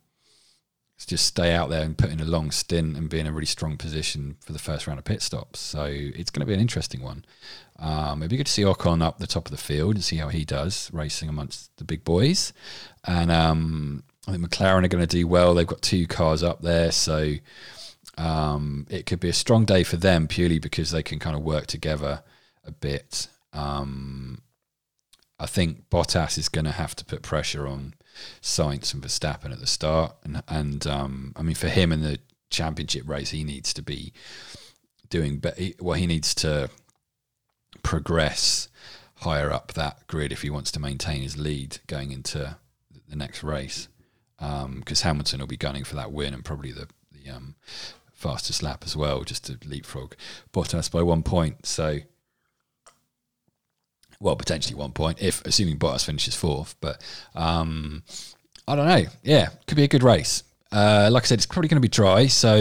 just 1.07 1.25
stay 1.25 1.55
out 1.55 1.71
there 1.71 1.83
and 1.83 1.97
put 1.97 2.11
in 2.11 2.21
a 2.21 2.25
long 2.25 2.51
stint 2.51 2.99
and 2.99 3.09
be 3.09 3.21
in 3.21 3.27
a 3.27 3.33
really 3.33 3.47
strong 3.47 3.79
position 3.79 4.37
for 4.41 4.53
the 4.53 4.59
first 4.59 4.87
round 4.87 4.99
of 4.99 5.05
pit 5.05 5.23
stops. 5.23 5.61
So 5.61 5.85
it's 5.87 6.31
going 6.31 6.41
to 6.41 6.47
be 6.47 6.55
an 6.55 6.61
interesting 6.61 7.03
one. 7.03 7.25
Um, 7.79 8.21
it'd 8.23 8.31
be 8.31 8.37
good 8.37 8.47
to 8.47 8.53
see 8.53 8.63
Ocon 8.63 9.03
up 9.03 9.19
the 9.19 9.27
top 9.27 9.47
of 9.47 9.53
the 9.53 9.57
field 9.57 9.95
and 9.95 10.05
see 10.05 10.17
how 10.17 10.29
he 10.29 10.45
does 10.45 10.91
racing 10.93 11.31
amongst 11.31 11.75
the 11.79 11.85
big 11.85 12.05
boys. 12.05 12.53
And 13.05 13.31
um, 13.31 14.03
I 14.27 14.33
think 14.33 14.45
McLaren 14.45 14.85
are 14.85 14.89
going 14.89 15.07
to 15.07 15.07
do 15.07 15.27
well. 15.27 15.55
They've 15.55 15.67
got 15.67 15.83
two 15.83 16.07
cars 16.07 16.43
up 16.43 16.63
there, 16.63 16.91
so 16.91 17.35
um, 18.19 18.87
it 18.91 19.07
could 19.07 19.21
be 19.21 19.29
a 19.29 19.35
strong 19.35 19.65
day 19.65 19.85
for 19.85 19.97
them 19.97 20.27
purely 20.27 20.59
because 20.59 20.91
they 20.91 21.03
can 21.03 21.19
kind 21.19 21.37
of 21.37 21.43
work 21.43 21.67
together 21.67 22.23
a 22.65 22.73
bit. 22.73 23.29
Um, 23.53 24.43
I 25.39 25.47
think 25.47 25.89
Bottas 25.91 26.39
is 26.39 26.49
going 26.49 26.65
to 26.65 26.73
have 26.73 26.97
to 26.97 27.05
put 27.05 27.23
pressure 27.23 27.67
on 27.67 27.95
Sainz 28.41 28.95
and 28.95 29.03
Verstappen 29.03 29.53
at 29.53 29.61
the 29.61 29.67
start, 29.67 30.17
and 30.25 30.43
and 30.49 30.87
um, 30.87 31.33
I 31.37 31.43
mean 31.43 31.55
for 31.55 31.69
him 31.69 31.93
in 31.93 32.01
the 32.01 32.19
championship 32.51 33.09
race, 33.09 33.31
he 33.31 33.45
needs 33.45 33.73
to 33.75 33.83
be 33.83 34.13
doing 35.11 35.39
better. 35.39 35.63
Well, 35.79 35.99
he 35.99 36.07
needs 36.07 36.35
to 36.37 36.71
progress 37.83 38.69
higher 39.17 39.53
up 39.53 39.73
that 39.75 40.07
grid 40.07 40.33
if 40.33 40.43
he 40.43 40.51
wants 40.51 40.71
to 40.73 40.81
maintain 40.81 41.23
his 41.23 41.37
lead 41.37 41.79
going 41.87 42.13
into 42.13 42.57
the 43.09 43.17
next 43.17 43.43
race. 43.43 43.89
Because 44.39 45.05
um, 45.05 45.09
Hamilton 45.09 45.41
will 45.41 45.47
be 45.47 45.57
gunning 45.57 45.85
for 45.85 45.97
that 45.97 46.13
win 46.13 46.35
and 46.35 46.45
probably 46.45 46.73
the 46.73 46.89
the 47.11 47.31
um, 47.31 47.55
fastest 48.13 48.63
lap 48.63 48.83
as 48.85 48.97
well, 48.97 49.25
just 49.25 49.45
to 49.47 49.59
leapfrog 49.67 50.15
Bottas 50.53 50.91
by 50.91 51.03
one 51.03 51.23
point. 51.23 51.67
So 51.67 52.01
well, 54.21 54.37
potentially 54.37 54.75
one 54.75 54.93
point 54.93 55.21
if 55.21 55.45
assuming 55.45 55.79
Bottas 55.79 56.05
finishes 56.05 56.35
fourth. 56.35 56.75
But 56.81 57.03
um, 57.35 58.03
I 58.67 58.77
don't 58.77 58.89
know. 58.89 59.05
Yeah, 59.23 59.51
could 59.67 59.77
be 59.77 59.85
a 59.85 59.89
good 59.89 60.03
race. 60.03 60.43
Uh, 60.77 61.09
like 61.11 61.23
I 61.23 61.27
said, 61.27 61.39
it's 61.39 61.47
probably 61.47 61.69
going 61.69 61.81
to 61.81 61.89
be 61.89 61.89
dry, 61.89 62.27
so 62.27 62.55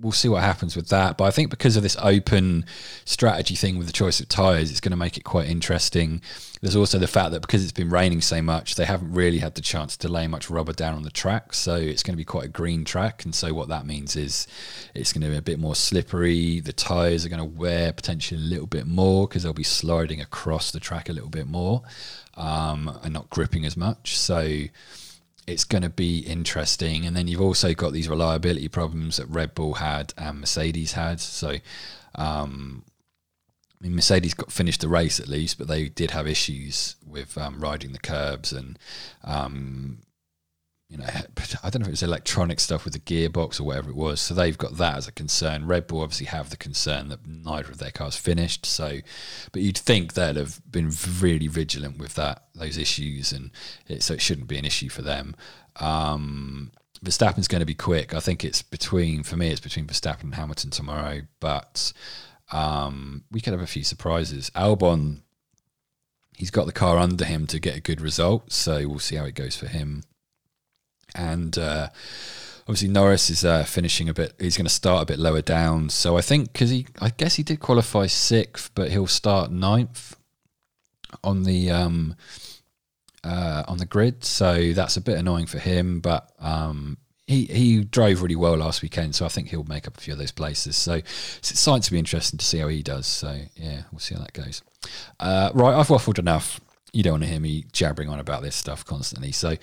we'll 0.00 0.10
see 0.10 0.26
what 0.26 0.42
happens 0.42 0.74
with 0.74 0.88
that. 0.88 1.18
But 1.18 1.24
I 1.24 1.30
think 1.30 1.50
because 1.50 1.76
of 1.76 1.82
this 1.82 1.98
open 2.00 2.64
strategy 3.04 3.56
thing 3.56 3.76
with 3.76 3.86
the 3.86 3.92
choice 3.92 4.20
of 4.20 4.28
tyres, 4.30 4.70
it's 4.70 4.80
going 4.80 4.92
to 4.92 4.96
make 4.96 5.18
it 5.18 5.24
quite 5.24 5.50
interesting. 5.50 6.22
There's 6.62 6.76
also 6.76 6.98
the 6.98 7.06
fact 7.06 7.32
that 7.32 7.42
because 7.42 7.62
it's 7.62 7.70
been 7.70 7.90
raining 7.90 8.22
so 8.22 8.40
much, 8.40 8.76
they 8.76 8.86
haven't 8.86 9.12
really 9.12 9.36
had 9.36 9.54
the 9.54 9.60
chance 9.60 9.98
to 9.98 10.08
lay 10.08 10.26
much 10.28 10.48
rubber 10.48 10.72
down 10.72 10.94
on 10.94 11.02
the 11.02 11.10
track. 11.10 11.52
So 11.52 11.74
it's 11.74 12.02
going 12.02 12.14
to 12.14 12.16
be 12.16 12.24
quite 12.24 12.46
a 12.46 12.48
green 12.48 12.86
track. 12.86 13.22
And 13.26 13.34
so 13.34 13.52
what 13.52 13.68
that 13.68 13.84
means 13.84 14.16
is 14.16 14.46
it's 14.94 15.12
going 15.12 15.20
to 15.20 15.28
be 15.28 15.36
a 15.36 15.42
bit 15.42 15.58
more 15.58 15.74
slippery. 15.74 16.60
The 16.60 16.72
tyres 16.72 17.26
are 17.26 17.28
going 17.28 17.38
to 17.38 17.58
wear 17.58 17.92
potentially 17.92 18.40
a 18.40 18.44
little 18.44 18.66
bit 18.66 18.86
more 18.86 19.28
because 19.28 19.42
they'll 19.42 19.52
be 19.52 19.62
sliding 19.62 20.22
across 20.22 20.70
the 20.70 20.80
track 20.80 21.10
a 21.10 21.12
little 21.12 21.28
bit 21.28 21.46
more 21.46 21.82
um, 22.34 22.98
and 23.02 23.12
not 23.12 23.28
gripping 23.28 23.66
as 23.66 23.76
much. 23.76 24.16
So 24.16 24.62
it's 25.46 25.64
going 25.64 25.82
to 25.82 25.90
be 25.90 26.20
interesting. 26.20 27.04
And 27.04 27.16
then 27.16 27.28
you've 27.28 27.40
also 27.40 27.74
got 27.74 27.92
these 27.92 28.08
reliability 28.08 28.68
problems 28.68 29.16
that 29.16 29.26
Red 29.26 29.54
Bull 29.54 29.74
had 29.74 30.14
and 30.16 30.40
Mercedes 30.40 30.92
had. 30.92 31.20
So, 31.20 31.56
um, 32.14 32.84
I 33.80 33.84
mean, 33.84 33.96
Mercedes 33.96 34.34
got 34.34 34.52
finished 34.52 34.80
the 34.80 34.88
race 34.88 35.18
at 35.18 35.28
least, 35.28 35.58
but 35.58 35.68
they 35.68 35.88
did 35.88 36.12
have 36.12 36.26
issues 36.26 36.96
with 37.04 37.36
um, 37.36 37.60
riding 37.60 37.92
the 37.92 37.98
curbs 37.98 38.52
and 38.52 38.78
um, 39.24 39.98
you 40.92 40.98
know, 40.98 41.06
I 41.62 41.70
don't 41.70 41.80
know 41.80 41.84
if 41.84 41.88
it 41.88 41.92
was 41.92 42.02
electronic 42.02 42.60
stuff 42.60 42.84
with 42.84 42.92
the 42.92 43.00
gearbox 43.00 43.58
or 43.58 43.64
whatever 43.64 43.88
it 43.88 43.96
was. 43.96 44.20
So 44.20 44.34
they've 44.34 44.58
got 44.58 44.76
that 44.76 44.96
as 44.96 45.08
a 45.08 45.12
concern. 45.12 45.66
Red 45.66 45.86
Bull 45.86 46.02
obviously 46.02 46.26
have 46.26 46.50
the 46.50 46.56
concern 46.58 47.08
that 47.08 47.26
neither 47.26 47.70
of 47.70 47.78
their 47.78 47.90
cars 47.90 48.14
finished. 48.14 48.66
So, 48.66 48.98
but 49.52 49.62
you'd 49.62 49.78
think 49.78 50.12
they'd 50.12 50.36
have 50.36 50.60
been 50.70 50.92
really 51.20 51.48
vigilant 51.48 51.98
with 51.98 52.14
that 52.16 52.44
those 52.54 52.76
issues, 52.76 53.32
and 53.32 53.50
it, 53.88 54.02
so 54.02 54.12
it 54.12 54.20
shouldn't 54.20 54.48
be 54.48 54.58
an 54.58 54.66
issue 54.66 54.90
for 54.90 55.00
them. 55.00 55.34
Um, 55.76 56.72
Verstappen's 57.02 57.48
going 57.48 57.60
to 57.60 57.66
be 57.66 57.74
quick. 57.74 58.14
I 58.14 58.20
think 58.20 58.44
it's 58.44 58.60
between 58.60 59.22
for 59.22 59.38
me, 59.38 59.48
it's 59.48 59.60
between 59.60 59.86
Verstappen 59.86 60.24
and 60.24 60.34
Hamilton 60.34 60.70
tomorrow. 60.70 61.22
But 61.40 61.94
um, 62.52 63.24
we 63.32 63.40
could 63.40 63.54
have 63.54 63.62
a 63.62 63.66
few 63.66 63.82
surprises. 63.82 64.50
Albon, 64.54 65.22
he's 66.36 66.50
got 66.50 66.66
the 66.66 66.72
car 66.72 66.98
under 66.98 67.24
him 67.24 67.46
to 67.46 67.58
get 67.58 67.78
a 67.78 67.80
good 67.80 68.02
result, 68.02 68.52
so 68.52 68.86
we'll 68.86 68.98
see 68.98 69.16
how 69.16 69.24
it 69.24 69.34
goes 69.34 69.56
for 69.56 69.68
him 69.68 70.02
and 71.14 71.56
uh, 71.58 71.88
obviously 72.62 72.88
Norris 72.88 73.30
is 73.30 73.44
uh, 73.44 73.64
finishing 73.64 74.08
a 74.08 74.14
bit. 74.14 74.34
He's 74.38 74.56
going 74.56 74.66
to 74.66 74.72
start 74.72 75.02
a 75.02 75.06
bit 75.06 75.18
lower 75.18 75.42
down. 75.42 75.88
So 75.88 76.16
I 76.16 76.20
think 76.20 76.52
because 76.52 76.70
he, 76.70 76.86
I 77.00 77.10
guess 77.10 77.36
he 77.36 77.42
did 77.42 77.60
qualify 77.60 78.06
sixth, 78.06 78.70
but 78.74 78.90
he'll 78.90 79.06
start 79.06 79.50
ninth 79.50 80.16
on 81.22 81.44
the 81.44 81.70
um, 81.70 82.16
uh, 83.24 83.64
on 83.68 83.78
the 83.78 83.86
grid. 83.86 84.24
So 84.24 84.72
that's 84.72 84.96
a 84.96 85.00
bit 85.00 85.18
annoying 85.18 85.46
for 85.46 85.58
him, 85.58 86.00
but 86.00 86.30
um, 86.38 86.98
he 87.26 87.46
he 87.46 87.84
drove 87.84 88.22
really 88.22 88.36
well 88.36 88.56
last 88.56 88.82
weekend, 88.82 89.14
so 89.14 89.24
I 89.24 89.28
think 89.28 89.48
he'll 89.48 89.64
make 89.64 89.86
up 89.86 89.96
a 89.96 90.00
few 90.00 90.12
of 90.12 90.18
those 90.18 90.32
places. 90.32 90.76
So 90.76 90.94
it's 90.94 91.50
exciting 91.50 91.82
to 91.82 91.90
be 91.92 91.98
interesting 91.98 92.38
to 92.38 92.44
see 92.44 92.58
how 92.58 92.68
he 92.68 92.82
does. 92.82 93.06
So 93.06 93.38
yeah, 93.56 93.82
we'll 93.90 94.00
see 94.00 94.14
how 94.14 94.20
that 94.20 94.32
goes. 94.32 94.62
Uh, 95.20 95.50
right, 95.54 95.74
I've 95.74 95.88
waffled 95.88 96.18
enough. 96.18 96.60
You 96.92 97.02
don't 97.02 97.14
want 97.14 97.22
to 97.24 97.28
hear 97.28 97.40
me 97.40 97.64
jabbering 97.72 98.08
on 98.08 98.20
about 98.20 98.42
this 98.42 98.54
stuff 98.54 98.84
constantly. 98.84 99.32
So, 99.32 99.56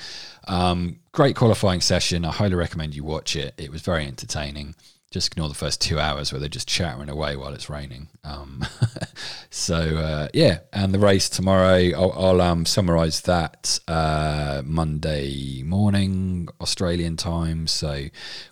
um, 0.48 1.00
great 1.12 1.36
qualifying 1.36 1.82
session. 1.82 2.26
I 2.26 2.32
highly 2.32 2.56
recommend 2.56 2.96
you 2.96 3.04
watch 3.04 3.36
it. 3.36 3.54
It 3.58 3.72
was 3.72 3.82
very 3.82 4.06
entertaining 4.06 4.76
just 5.12 5.34
ignore 5.34 5.50
the 5.50 5.56
first 5.56 5.82
two 5.82 6.00
hours 6.00 6.32
where 6.32 6.40
they're 6.40 6.48
just 6.48 6.68
chattering 6.68 7.10
away 7.10 7.36
while 7.36 7.54
it's 7.54 7.70
raining. 7.70 8.10
Um, 8.24 8.64
so 9.50 9.98
uh, 9.98 10.28
yeah, 10.34 10.60
and 10.72 10.94
the 10.94 11.00
race 11.00 11.30
tomorrow, 11.30 11.90
I'll, 11.96 12.12
I'll 12.12 12.42
um, 12.42 12.66
summarise 12.66 13.22
that 13.22 13.80
uh, 13.88 14.62
Monday 14.64 15.64
morning 15.64 16.48
Australian 16.62 17.18
time. 17.18 17.66
So 17.66 18.06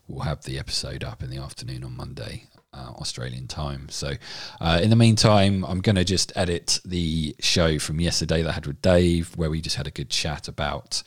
we'll 0.08 0.24
have 0.24 0.44
the 0.44 0.58
episode 0.58 1.04
up 1.04 1.22
in 1.22 1.30
the 1.30 1.38
afternoon 1.38 1.84
on 1.84 1.96
Monday. 1.96 2.46
Uh, 2.74 2.92
Australian 3.00 3.48
time. 3.48 3.88
So, 3.90 4.14
uh, 4.60 4.80
in 4.84 4.90
the 4.90 4.96
meantime, 4.96 5.64
I'm 5.64 5.80
going 5.80 5.96
to 5.96 6.04
just 6.04 6.32
edit 6.36 6.80
the 6.84 7.34
show 7.40 7.80
from 7.80 8.00
yesterday 8.00 8.44
that 8.44 8.50
I 8.50 8.54
had 8.54 8.68
with 8.68 8.82
Dave, 8.82 9.36
where 9.38 9.50
we 9.50 9.62
just 9.62 9.78
had 9.78 9.88
a 9.88 9.92
good 9.92 10.10
chat 10.10 10.48
about 10.48 11.02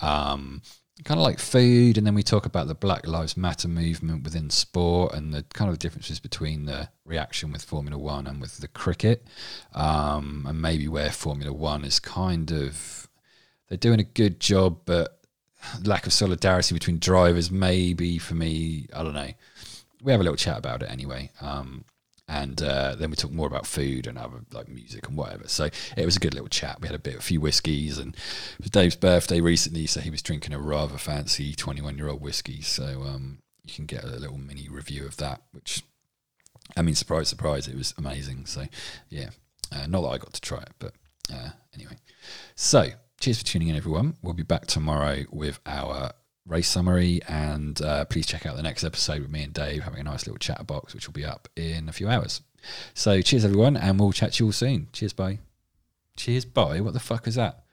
um, 0.00 0.60
kind 1.02 1.18
of 1.18 1.24
like 1.24 1.38
food, 1.38 1.98
and 1.98 2.06
then 2.06 2.14
we 2.14 2.22
talk 2.22 2.46
about 2.46 2.68
the 2.68 2.74
Black 2.74 3.06
Lives 3.06 3.36
Matter 3.36 3.68
movement 3.68 4.22
within 4.22 4.48
sport 4.50 5.14
and 5.14 5.32
the 5.32 5.44
kind 5.54 5.70
of 5.70 5.78
differences 5.78 6.20
between 6.20 6.66
the 6.66 6.88
reaction 7.04 7.52
with 7.52 7.62
Formula 7.62 7.98
One 7.98 8.26
and 8.26 8.40
with 8.40 8.58
the 8.58 8.68
cricket, 8.68 9.26
um, 9.72 10.44
and 10.48 10.60
maybe 10.62 10.86
where 10.88 11.10
Formula 11.10 11.52
One 11.52 11.84
is 11.84 11.98
kind 11.98 12.52
of 12.52 13.08
they're 13.68 13.78
doing 13.78 14.00
a 14.00 14.04
good 14.04 14.40
job, 14.40 14.80
but 14.84 15.20
lack 15.84 16.06
of 16.06 16.12
solidarity 16.12 16.74
between 16.74 16.98
drivers, 16.98 17.50
maybe 17.50 18.18
for 18.18 18.34
me, 18.34 18.86
I 18.94 19.02
don't 19.02 19.14
know. 19.14 19.30
We 20.02 20.12
have 20.12 20.20
a 20.20 20.24
little 20.24 20.36
chat 20.36 20.58
about 20.58 20.82
it 20.82 20.90
anyway. 20.90 21.30
Um, 21.40 21.84
and 22.26 22.62
uh, 22.62 22.94
then 22.94 23.10
we 23.10 23.16
talked 23.16 23.34
more 23.34 23.46
about 23.46 23.66
food 23.66 24.06
and 24.06 24.16
other 24.16 24.40
like 24.52 24.68
music 24.68 25.06
and 25.08 25.16
whatever. 25.16 25.46
So 25.46 25.68
it 25.96 26.06
was 26.06 26.16
a 26.16 26.20
good 26.20 26.32
little 26.32 26.48
chat. 26.48 26.80
We 26.80 26.88
had 26.88 26.94
a 26.94 26.98
bit, 26.98 27.16
a 27.16 27.20
few 27.20 27.40
whiskies, 27.40 27.98
and 27.98 28.14
it 28.14 28.62
was 28.62 28.70
Dave's 28.70 28.96
birthday 28.96 29.40
recently, 29.40 29.86
so 29.86 30.00
he 30.00 30.10
was 30.10 30.22
drinking 30.22 30.54
a 30.54 30.58
rather 30.58 30.96
fancy 30.96 31.54
twenty-one-year-old 31.54 32.22
whiskey. 32.22 32.62
So 32.62 33.02
um, 33.02 33.40
you 33.62 33.74
can 33.74 33.84
get 33.84 34.04
a 34.04 34.06
little 34.06 34.38
mini 34.38 34.68
review 34.70 35.04
of 35.04 35.18
that, 35.18 35.42
which 35.52 35.82
I 36.76 36.80
mean, 36.82 36.94
surprise, 36.94 37.28
surprise, 37.28 37.68
it 37.68 37.76
was 37.76 37.92
amazing. 37.98 38.46
So 38.46 38.64
yeah, 39.10 39.28
uh, 39.70 39.86
not 39.86 40.00
that 40.00 40.08
I 40.08 40.18
got 40.18 40.32
to 40.32 40.40
try 40.40 40.60
it, 40.60 40.72
but 40.78 40.94
uh, 41.30 41.50
anyway. 41.74 41.98
So 42.54 42.88
cheers 43.20 43.38
for 43.38 43.44
tuning 43.44 43.68
in, 43.68 43.76
everyone. 43.76 44.16
We'll 44.22 44.32
be 44.32 44.42
back 44.42 44.66
tomorrow 44.66 45.24
with 45.30 45.60
our 45.66 46.12
race 46.46 46.68
summary, 46.68 47.20
and 47.28 47.80
uh, 47.82 48.04
please 48.04 48.26
check 48.26 48.46
out 48.46 48.56
the 48.56 48.62
next 48.62 48.84
episode 48.84 49.22
with 49.22 49.30
me 49.30 49.42
and 49.42 49.52
Dave 49.52 49.82
having 49.82 50.00
a 50.00 50.04
nice 50.04 50.26
little 50.26 50.38
chat 50.38 50.66
box, 50.66 50.94
which 50.94 51.06
will 51.06 51.14
be 51.14 51.24
up 51.24 51.48
in 51.56 51.88
a 51.88 51.92
few 51.92 52.08
hours. 52.08 52.42
So, 52.94 53.20
cheers 53.20 53.44
everyone, 53.44 53.76
and 53.76 53.98
we'll 53.98 54.12
chat 54.12 54.34
to 54.34 54.44
you 54.44 54.48
all 54.48 54.52
soon. 54.52 54.88
Cheers, 54.92 55.12
bye. 55.12 55.40
Cheers, 56.16 56.44
bye. 56.44 56.80
What 56.80 56.94
the 56.94 57.00
fuck 57.00 57.26
is 57.26 57.34
that? 57.34 57.63